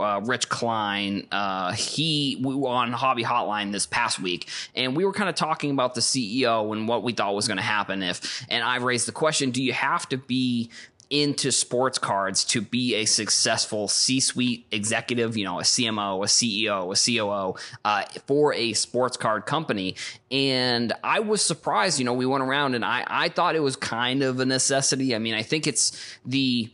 uh, 0.00 0.20
Rich 0.24 0.48
Klein. 0.48 1.26
Uh, 1.30 1.72
he 1.72 2.38
we 2.42 2.54
were 2.54 2.68
on 2.68 2.92
Hobby 2.92 3.24
Hotline 3.24 3.72
this 3.72 3.86
past 3.86 4.20
week, 4.20 4.48
and 4.74 4.96
we 4.96 5.04
were 5.04 5.12
kind 5.12 5.28
of 5.28 5.34
talking 5.34 5.70
about 5.70 5.94
the 5.94 6.00
CEO 6.00 6.72
and 6.72 6.88
what 6.88 7.02
we 7.02 7.12
thought 7.12 7.34
was 7.34 7.46
going 7.46 7.58
to 7.58 7.62
happen 7.62 8.02
if. 8.02 8.44
And 8.48 8.62
I 8.62 8.76
raised 8.76 9.08
the 9.08 9.12
question: 9.12 9.50
Do 9.50 9.62
you 9.62 9.72
have 9.72 10.08
to 10.10 10.18
be 10.18 10.70
into 11.08 11.52
sports 11.52 11.98
cards 11.98 12.44
to 12.44 12.60
be 12.60 12.96
a 12.96 13.04
successful 13.04 13.86
C-suite 13.86 14.66
executive, 14.72 15.36
you 15.36 15.44
know, 15.44 15.60
a 15.60 15.62
CMO, 15.62 16.24
a 16.24 16.26
CEO, 16.26 16.92
a 16.92 17.54
COO 17.54 17.54
uh, 17.84 18.02
for 18.26 18.52
a 18.54 18.72
sports 18.72 19.16
card 19.16 19.46
company. 19.46 19.94
And 20.30 20.92
I 21.04 21.20
was 21.20 21.42
surprised. 21.42 21.98
You 21.98 22.04
know, 22.04 22.14
we 22.14 22.26
went 22.26 22.42
around 22.42 22.74
and 22.74 22.84
I 22.84 23.04
I 23.06 23.28
thought 23.28 23.54
it 23.54 23.60
was 23.60 23.76
kind 23.76 24.22
of 24.22 24.40
a 24.40 24.46
necessity. 24.46 25.14
I 25.14 25.18
mean, 25.18 25.34
I 25.34 25.42
think 25.42 25.66
it's 25.66 25.92
the 26.24 26.70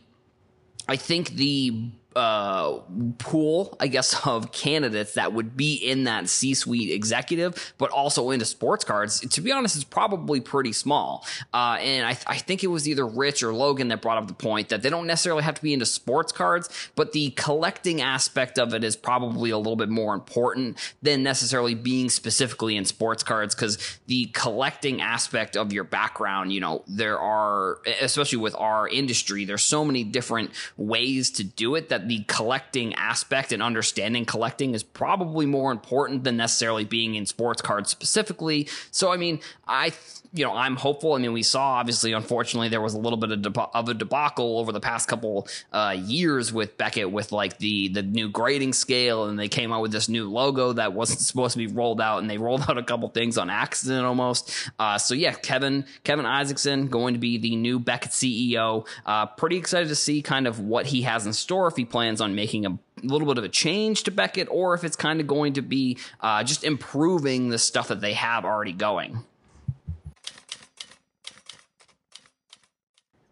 I 0.87 0.95
think 0.95 1.31
the 1.31 1.89
uh, 2.15 2.79
pool, 3.17 3.75
I 3.79 3.87
guess, 3.87 4.25
of 4.27 4.51
candidates 4.51 5.13
that 5.13 5.33
would 5.33 5.55
be 5.55 5.75
in 5.75 6.05
that 6.05 6.29
C 6.29 6.53
suite 6.53 6.91
executive, 6.91 7.73
but 7.77 7.91
also 7.91 8.31
into 8.31 8.45
sports 8.45 8.83
cards, 8.83 9.19
to 9.21 9.41
be 9.41 9.51
honest, 9.51 9.75
it's 9.75 9.83
probably 9.83 10.41
pretty 10.41 10.73
small. 10.73 11.25
Uh, 11.53 11.77
and 11.79 12.05
I, 12.05 12.13
th- 12.13 12.25
I 12.27 12.37
think 12.37 12.63
it 12.63 12.67
was 12.67 12.87
either 12.87 13.05
Rich 13.05 13.43
or 13.43 13.53
Logan 13.53 13.89
that 13.89 14.01
brought 14.01 14.17
up 14.17 14.27
the 14.27 14.33
point 14.33 14.69
that 14.69 14.81
they 14.81 14.89
don't 14.89 15.07
necessarily 15.07 15.43
have 15.43 15.55
to 15.55 15.61
be 15.61 15.73
into 15.73 15.85
sports 15.85 16.31
cards, 16.31 16.69
but 16.95 17.11
the 17.11 17.31
collecting 17.31 18.01
aspect 18.01 18.57
of 18.57 18.73
it 18.73 18.83
is 18.83 18.95
probably 18.95 19.49
a 19.49 19.57
little 19.57 19.75
bit 19.75 19.89
more 19.89 20.13
important 20.13 20.77
than 21.01 21.23
necessarily 21.23 21.75
being 21.75 22.09
specifically 22.09 22.75
in 22.75 22.85
sports 22.85 23.23
cards 23.23 23.55
because 23.55 23.99
the 24.07 24.25
collecting 24.27 25.01
aspect 25.01 25.55
of 25.55 25.73
your 25.73 25.83
background, 25.83 26.51
you 26.53 26.59
know, 26.59 26.83
there 26.87 27.19
are, 27.19 27.79
especially 28.01 28.37
with 28.37 28.55
our 28.55 28.87
industry, 28.87 29.45
there's 29.45 29.63
so 29.63 29.83
many 29.83 30.03
different 30.03 30.51
ways 30.77 31.31
to 31.31 31.43
do 31.43 31.75
it 31.75 31.89
that 31.89 32.02
the 32.07 32.23
collecting 32.27 32.93
aspect 32.95 33.51
and 33.51 33.61
understanding 33.61 34.25
collecting 34.25 34.73
is 34.73 34.83
probably 34.83 35.45
more 35.45 35.71
important 35.71 36.23
than 36.23 36.37
necessarily 36.37 36.85
being 36.85 37.15
in 37.15 37.25
sports 37.25 37.61
cards 37.61 37.89
specifically. 37.89 38.67
So, 38.91 39.11
I 39.11 39.17
mean, 39.17 39.39
I 39.67 39.93
you 40.33 40.43
know, 40.43 40.53
I'm 40.53 40.75
hopeful. 40.75 41.13
I 41.13 41.19
mean, 41.19 41.31
we 41.31 41.43
saw 41.43 41.73
obviously, 41.73 42.11
unfortunately, 42.11 42.69
there 42.69 42.81
was 42.81 42.95
a 42.95 42.97
little 42.97 43.17
bit 43.17 43.31
of, 43.31 43.43
deb- 43.43 43.69
of 43.73 43.87
a 43.87 43.93
debacle 43.93 44.57
over 44.57 44.71
the 44.71 44.79
past 44.79 45.07
couple 45.07 45.47
uh, 45.71 45.95
years 45.97 46.51
with 46.51 46.75
Beckett 46.75 47.11
with 47.11 47.31
like 47.31 47.59
the 47.59 47.89
the 47.89 48.01
new 48.01 48.29
grading 48.29 48.73
scale, 48.73 49.25
and 49.25 49.37
they 49.37 49.47
came 49.47 49.71
out 49.71 49.81
with 49.81 49.91
this 49.91 50.09
new 50.09 50.29
logo 50.29 50.73
that 50.73 50.93
wasn't 50.93 51.19
supposed 51.19 51.53
to 51.53 51.59
be 51.59 51.67
rolled 51.67 52.01
out, 52.01 52.19
and 52.19 52.29
they 52.29 52.37
rolled 52.43 52.61
out 52.67 52.79
a 52.79 52.83
couple 52.83 53.07
things 53.09 53.37
on 53.37 53.51
accident 53.51 54.05
almost. 54.05 54.51
Uh, 54.79 54.97
so 54.97 55.13
yeah, 55.13 55.33
Kevin 55.33 55.85
Kevin 56.03 56.25
Isaacson 56.25 56.87
going 56.87 57.13
to 57.13 57.19
be 57.19 57.37
the 57.37 57.55
new 57.55 57.79
Beckett 57.79 58.11
CEO. 58.11 58.87
Uh, 59.05 59.27
pretty 59.27 59.57
excited 59.57 59.89
to 59.89 59.95
see 59.95 60.23
kind 60.23 60.47
of 60.47 60.59
what 60.59 60.87
he 60.87 61.03
has 61.03 61.27
in 61.27 61.33
store 61.33 61.67
if 61.67 61.75
he 61.75 61.85
plans 61.85 62.21
on 62.21 62.33
making 62.33 62.65
a 62.65 62.77
little 63.03 63.27
bit 63.27 63.37
of 63.37 63.43
a 63.43 63.49
change 63.49 64.03
to 64.03 64.11
Beckett, 64.11 64.47
or 64.49 64.73
if 64.73 64.83
it's 64.83 64.95
kind 64.95 65.19
of 65.21 65.27
going 65.27 65.53
to 65.53 65.61
be 65.61 65.99
uh, 66.21 66.43
just 66.43 66.63
improving 66.63 67.49
the 67.49 67.59
stuff 67.59 67.89
that 67.89 68.01
they 68.01 68.13
have 68.13 68.45
already 68.45 68.73
going. 68.73 69.23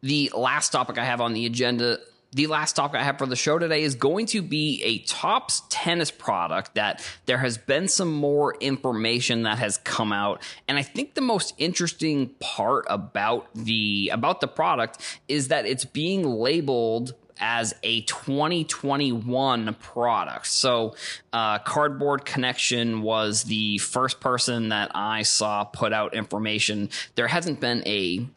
The 0.03 0.31
last 0.35 0.71
topic 0.71 0.97
I 0.97 1.05
have 1.05 1.21
on 1.21 1.33
the 1.33 1.45
agenda 1.45 1.99
the 2.33 2.47
last 2.47 2.77
topic 2.77 2.99
I 2.99 3.03
have 3.03 3.17
for 3.17 3.25
the 3.25 3.35
show 3.35 3.59
today 3.59 3.83
is 3.83 3.95
going 3.95 4.25
to 4.27 4.41
be 4.41 4.81
a 4.83 4.99
Topps 4.99 5.63
tennis 5.69 6.11
product 6.11 6.75
that 6.75 7.03
there 7.25 7.39
has 7.39 7.57
been 7.57 7.87
some 7.89 8.11
more 8.11 8.55
information 8.59 9.43
that 9.43 9.59
has 9.59 9.77
come 9.79 10.13
out. 10.13 10.41
And 10.67 10.77
I 10.77 10.81
think 10.81 11.13
the 11.13 11.21
most 11.21 11.53
interesting 11.57 12.29
part 12.39 12.85
about 12.89 13.49
the 13.53 14.11
about 14.13 14.39
the 14.39 14.47
product 14.47 14.99
is 15.27 15.49
that 15.49 15.65
it's 15.65 15.83
being 15.83 16.23
labeled 16.23 17.13
as 17.41 17.73
a 17.83 18.01
2021 18.01 19.73
product. 19.79 20.47
So, 20.47 20.95
uh, 21.33 21.57
Cardboard 21.59 22.23
Connection 22.23 23.01
was 23.01 23.43
the 23.43 23.79
first 23.79 24.19
person 24.19 24.69
that 24.69 24.91
I 24.93 25.23
saw 25.23 25.63
put 25.63 25.91
out 25.91 26.13
information. 26.13 26.89
There 27.15 27.27
hasn't 27.27 27.59
been 27.59 27.81
a 27.87 28.27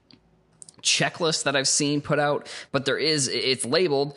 checklist 0.85 1.45
that 1.45 1.57
I've 1.57 1.69
seen 1.69 2.01
put 2.01 2.19
out, 2.19 2.49
but 2.71 2.85
there 2.85 2.99
is 2.99 3.29
it's 3.29 3.65
labeled 3.65 4.17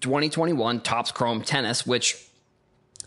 2021 0.00 0.80
Topps 0.80 1.12
Chrome 1.12 1.42
Tennis, 1.42 1.86
which 1.86 2.16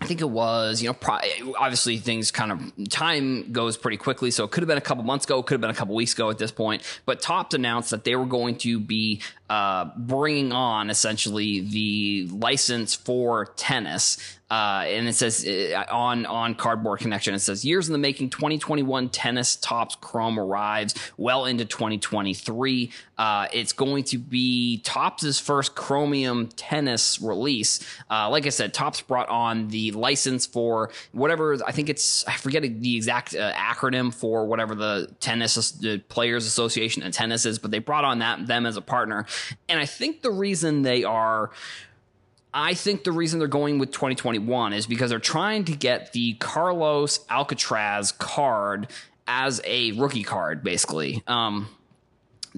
I 0.01 0.07
think 0.07 0.19
it 0.19 0.29
was, 0.29 0.81
you 0.81 0.89
know, 0.89 1.55
obviously 1.57 1.97
things 1.97 2.29
kind 2.29 2.51
of 2.51 2.89
time 2.89 3.53
goes 3.53 3.77
pretty 3.77 3.95
quickly. 3.95 4.29
So 4.29 4.43
it 4.43 4.51
could 4.51 4.61
have 4.61 4.67
been 4.67 4.77
a 4.77 4.81
couple 4.81 5.03
months 5.05 5.23
ago, 5.25 5.41
could 5.41 5.53
have 5.53 5.61
been 5.61 5.69
a 5.69 5.75
couple 5.75 5.95
weeks 5.95 6.13
ago 6.13 6.29
at 6.29 6.37
this 6.37 6.51
point. 6.51 6.83
But 7.05 7.21
Topps 7.21 7.55
announced 7.55 7.91
that 7.91 8.03
they 8.03 8.15
were 8.17 8.25
going 8.25 8.57
to 8.59 8.77
be 8.77 9.21
uh, 9.49 9.89
bringing 9.95 10.51
on 10.51 10.89
essentially 10.89 11.61
the 11.61 12.27
license 12.29 12.93
for 12.93 13.45
tennis 13.55 14.17
uh, 14.49 14.83
and 14.85 15.07
it 15.07 15.13
says 15.13 15.45
uh, 15.45 15.83
on 15.91 16.25
on 16.27 16.53
Cardboard 16.53 16.99
Connection, 16.99 17.33
it 17.33 17.39
says 17.39 17.65
years 17.65 17.87
in 17.87 17.93
the 17.93 17.99
making. 17.99 18.29
2021 18.29 19.09
tennis 19.09 19.55
Topps 19.55 19.95
Chrome 19.95 20.39
arrives 20.39 20.93
well 21.17 21.45
into 21.45 21.65
2023. 21.65 22.91
Uh, 23.17 23.47
it's 23.53 23.73
going 23.73 24.03
to 24.03 24.19
be 24.19 24.81
Topps's 24.83 25.39
first 25.39 25.73
Chromium 25.73 26.47
tennis 26.49 27.19
release. 27.19 27.79
Uh, 28.09 28.29
like 28.29 28.45
I 28.45 28.49
said, 28.49 28.73
Topps 28.73 29.01
brought 29.01 29.29
on 29.29 29.69
the 29.69 29.91
license 29.91 30.45
for 30.45 30.91
whatever 31.11 31.57
I 31.65 31.71
think 31.71 31.89
it's 31.89 32.25
I 32.27 32.33
forget 32.33 32.61
the 32.61 32.95
exact 32.95 33.33
uh, 33.33 33.51
acronym 33.53 34.13
for 34.13 34.45
whatever 34.45 34.75
the 34.75 35.09
tennis 35.19 35.71
the 35.71 35.97
Players 36.09 36.45
Association 36.45 37.01
of 37.01 37.13
Tennis 37.13 37.47
is, 37.47 37.57
but 37.57 37.71
they 37.71 37.79
brought 37.79 38.05
on 38.05 38.19
that 38.19 38.45
them 38.45 38.67
as 38.67 38.77
a 38.77 38.81
partner, 38.81 39.25
and 39.67 39.79
I 39.79 39.87
think 39.87 40.21
the 40.21 40.31
reason 40.31 40.83
they 40.83 41.03
are 41.03 41.49
I 42.57 42.73
think 42.73 43.03
the 43.03 43.11
reason 43.11 43.39
they're 43.39 43.49
going 43.49 43.79
with 43.79 43.91
2021 43.91 44.71
is 44.71 44.87
because 44.87 45.09
they're 45.09 45.19
trying 45.19 45.65
to 45.65 45.75
get 45.75 46.13
the 46.13 46.35
Carlos 46.35 47.19
Alcaraz 47.25 48.17
card 48.17 48.87
as 49.27 49.59
a 49.65 49.91
rookie 49.91 50.23
card, 50.23 50.63
basically. 50.63 51.21
Um, 51.27 51.67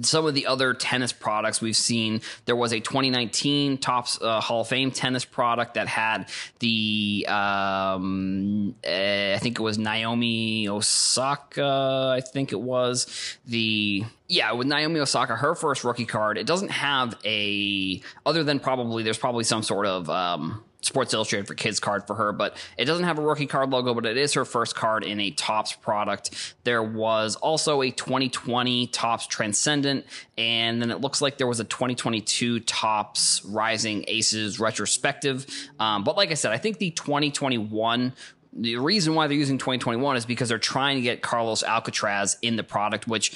some 0.02 0.26
of 0.26 0.34
the 0.34 0.48
other 0.48 0.74
tennis 0.74 1.12
products 1.12 1.62
we've 1.62 1.76
seen. 1.76 2.22
There 2.46 2.56
was 2.56 2.72
a 2.74 2.80
2019 2.80 3.78
Topps 3.78 4.22
uh, 4.22 4.40
Hall 4.42 4.62
of 4.62 4.68
Fame 4.68 4.92
tennis 4.92 5.26
product 5.26 5.76
that 5.76 5.88
had 5.88 6.30
the, 6.60 7.26
um, 7.30 8.76
uh, 8.86 9.34
I 9.36 9.40
think 9.40 9.60
it 9.60 9.62
was 9.62 9.78
Naomi 9.78 10.68
Osaka. 10.68 12.14
I 12.16 12.22
think 12.22 12.52
it 12.52 12.62
was 12.62 13.38
the 13.46 14.04
yeah, 14.30 14.52
with 14.52 14.68
Naomi 14.68 15.00
Osaka, 15.00 15.36
her 15.36 15.56
first 15.56 15.84
rookie 15.84 16.06
card, 16.06 16.38
it 16.38 16.46
doesn't 16.46 16.72
have 16.72 17.18
a 17.24 18.02
other 18.26 18.44
than 18.44 18.60
probably 18.60 19.04
there's 19.04 19.18
probably 19.18 19.46
some 19.46 19.64
sort 19.64 19.86
of 19.86 20.10
um, 20.10 20.64
Sports 20.82 21.14
Illustrated 21.14 21.48
for 21.48 21.56
Kids 21.56 21.80
card 21.80 22.06
for 22.06 22.16
her, 22.16 22.32
but 22.32 22.56
it 22.78 22.86
doesn't 22.86 23.06
have 23.06 23.18
a 23.18 23.22
rookie 23.22 23.48
card 23.48 23.72
logo, 23.72 23.94
but 23.94 24.06
it 24.06 24.16
is 24.16 24.34
her 24.34 24.46
first 24.46 24.76
card 24.76 25.04
in 25.04 25.20
a 25.20 25.32
Topps 25.32 25.74
product. 25.74 26.56
There 26.64 26.84
was 26.84 27.36
also 27.36 27.82
a 27.82 27.90
2020 27.90 28.88
Topps 28.88 29.28
Transcendent, 29.28 30.06
and 30.38 30.82
then 30.82 30.92
it 30.92 31.02
looks 31.02 31.22
like 31.22 31.38
there 31.38 31.48
was 31.48 31.60
a 31.60 31.64
2022 31.64 32.60
Topps 32.62 33.44
Rising 33.46 34.06
Aces 34.08 34.60
retrospective. 34.60 35.48
Um, 35.80 36.04
but 36.04 36.16
like 36.16 36.32
I 36.32 36.36
said, 36.36 36.52
I 36.52 36.58
think 36.58 36.78
the 36.78 36.92
2021 36.92 38.14
the 38.54 38.78
reason 38.78 39.14
why 39.14 39.28
they're 39.28 39.38
using 39.38 39.60
2021 39.60 40.18
is 40.18 40.26
because 40.26 40.50
they're 40.50 40.58
trying 40.58 40.96
to 40.96 41.02
get 41.02 41.22
Carlos 41.22 41.64
Alcaraz 41.64 42.38
in 42.42 42.56
the 42.56 42.64
product, 42.64 43.08
which 43.08 43.36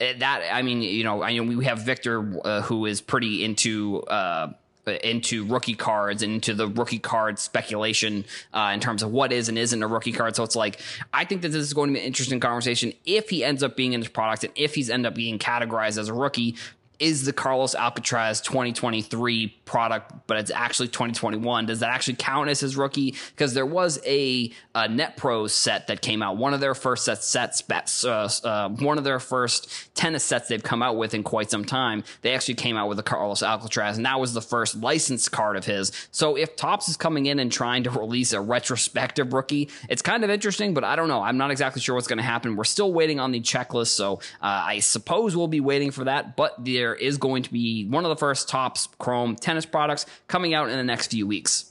eh, 0.00 0.14
that 0.18 0.42
I 0.50 0.62
mean, 0.62 0.80
you 0.80 1.04
know, 1.04 1.22
I 1.22 1.36
know 1.36 1.42
we 1.42 1.66
have 1.66 1.80
Victor 1.80 2.40
uh, 2.44 2.62
who 2.62 2.86
is 2.86 3.00
pretty 3.02 3.44
into 3.44 4.00
uh, 4.02 4.52
into 4.86 5.44
rookie 5.46 5.74
cards 5.74 6.22
and 6.22 6.34
into 6.34 6.54
the 6.54 6.68
rookie 6.68 6.98
card 6.98 7.38
speculation 7.38 8.24
uh, 8.52 8.70
in 8.74 8.80
terms 8.80 9.02
of 9.02 9.10
what 9.10 9.32
is 9.32 9.48
and 9.48 9.58
isn't 9.58 9.82
a 9.82 9.86
rookie 9.86 10.12
card. 10.12 10.36
So 10.36 10.42
it's 10.44 10.56
like 10.56 10.80
I 11.12 11.24
think 11.24 11.42
that 11.42 11.48
this 11.48 11.62
is 11.62 11.72
going 11.72 11.90
to 11.90 11.94
be 11.94 12.00
an 12.00 12.06
interesting 12.06 12.40
conversation 12.40 12.92
if 13.04 13.30
he 13.30 13.44
ends 13.44 13.62
up 13.62 13.76
being 13.76 13.92
in 13.92 14.00
this 14.00 14.10
product 14.10 14.44
and 14.44 14.52
if 14.56 14.74
he's 14.74 14.90
end 14.90 15.06
up 15.06 15.14
being 15.14 15.38
categorized 15.38 15.98
as 15.98 16.08
a 16.08 16.14
rookie 16.14 16.56
is 16.98 17.24
the 17.24 17.32
Carlos 17.32 17.74
Alcaraz 17.74 18.42
2023 18.42 19.48
product, 19.64 20.12
but 20.26 20.38
it's 20.38 20.50
actually 20.50 20.88
2021. 20.88 21.66
Does 21.66 21.80
that 21.80 21.90
actually 21.90 22.16
count 22.16 22.48
as 22.48 22.60
his 22.60 22.76
rookie? 22.76 23.14
Because 23.30 23.54
there 23.54 23.66
was 23.66 24.00
a, 24.06 24.50
a 24.74 24.88
Net 24.88 25.16
Pros 25.16 25.52
set 25.52 25.88
that 25.88 26.00
came 26.00 26.22
out, 26.22 26.36
one 26.36 26.54
of 26.54 26.60
their 26.60 26.74
first 26.74 27.04
sets, 27.04 27.26
sets 27.26 28.04
uh, 28.04 28.30
uh, 28.44 28.68
one 28.68 28.98
of 28.98 29.04
their 29.04 29.20
first 29.20 29.94
tennis 29.94 30.24
sets 30.24 30.48
they've 30.48 30.62
come 30.62 30.82
out 30.82 30.96
with 30.96 31.14
in 31.14 31.22
quite 31.22 31.50
some 31.50 31.64
time. 31.64 32.04
They 32.22 32.34
actually 32.34 32.54
came 32.54 32.76
out 32.76 32.88
with 32.88 32.98
a 32.98 33.02
Carlos 33.02 33.42
Alcaraz, 33.42 33.96
and 33.96 34.06
that 34.06 34.20
was 34.20 34.34
the 34.34 34.42
first 34.42 34.76
licensed 34.76 35.32
card 35.32 35.56
of 35.56 35.64
his. 35.64 35.92
So 36.10 36.36
if 36.36 36.56
Topps 36.56 36.88
is 36.88 36.96
coming 36.96 37.26
in 37.26 37.38
and 37.38 37.50
trying 37.50 37.84
to 37.84 37.90
release 37.90 38.32
a 38.32 38.40
retrospective 38.40 39.32
rookie, 39.32 39.70
it's 39.88 40.02
kind 40.02 40.24
of 40.24 40.30
interesting, 40.30 40.74
but 40.74 40.84
I 40.84 40.96
don't 40.96 41.08
know. 41.08 41.22
I'm 41.22 41.36
not 41.36 41.50
exactly 41.50 41.80
sure 41.82 41.94
what's 41.94 42.06
going 42.06 42.18
to 42.18 42.22
happen. 42.22 42.56
We're 42.56 42.64
still 42.64 42.92
waiting 42.92 43.20
on 43.20 43.32
the 43.32 43.40
checklist, 43.40 43.88
so 43.88 44.20
uh, 44.40 44.62
I 44.66 44.78
suppose 44.80 45.36
we'll 45.36 45.48
be 45.48 45.60
waiting 45.60 45.90
for 45.90 46.04
that, 46.04 46.36
but 46.36 46.62
the 46.62 46.83
there 46.84 46.94
is 46.94 47.16
going 47.16 47.42
to 47.42 47.50
be 47.50 47.86
one 47.86 48.04
of 48.04 48.10
the 48.10 48.16
first 48.16 48.46
Topps 48.46 48.90
Chrome 48.98 49.36
tennis 49.36 49.64
products 49.64 50.04
coming 50.28 50.52
out 50.52 50.68
in 50.68 50.76
the 50.76 50.84
next 50.84 51.10
few 51.10 51.26
weeks. 51.26 51.70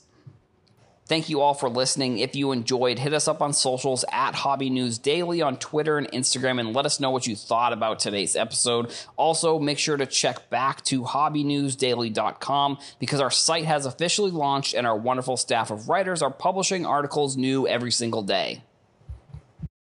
Thank 1.06 1.30
you 1.30 1.42
all 1.42 1.54
for 1.54 1.70
listening. 1.70 2.18
If 2.18 2.36
you 2.36 2.52
enjoyed, 2.52 2.98
hit 2.98 3.14
us 3.14 3.28
up 3.28 3.40
on 3.40 3.54
socials 3.54 4.04
at 4.12 4.34
Hobby 4.34 4.72
News 4.72 4.98
Daily 4.98 5.44
on 5.44 5.58
Twitter 5.58 6.00
and 6.00 6.12
Instagram 6.12 6.60
and 6.60 6.74
let 6.74 6.88
us 6.88 7.00
know 7.00 7.12
what 7.12 7.28
you 7.28 7.36
thought 7.36 7.74
about 7.74 8.00
today's 8.00 8.36
episode. 8.36 8.92
Also, 9.16 9.60
make 9.60 9.78
sure 9.78 9.98
to 9.98 10.08
check 10.08 10.50
back 10.50 10.84
to 10.86 11.04
hobbynewsdaily.com 11.04 12.80
because 12.98 13.22
our 13.22 13.30
site 13.30 13.66
has 13.66 13.86
officially 13.86 14.32
launched 14.32 14.74
and 14.74 14.88
our 14.88 14.98
wonderful 14.98 15.38
staff 15.38 15.70
of 15.70 15.90
writers 15.90 16.24
are 16.24 16.32
publishing 16.32 16.88
articles 16.88 17.38
new 17.38 17.68
every 17.68 17.92
single 17.92 18.24
day. 18.24 18.64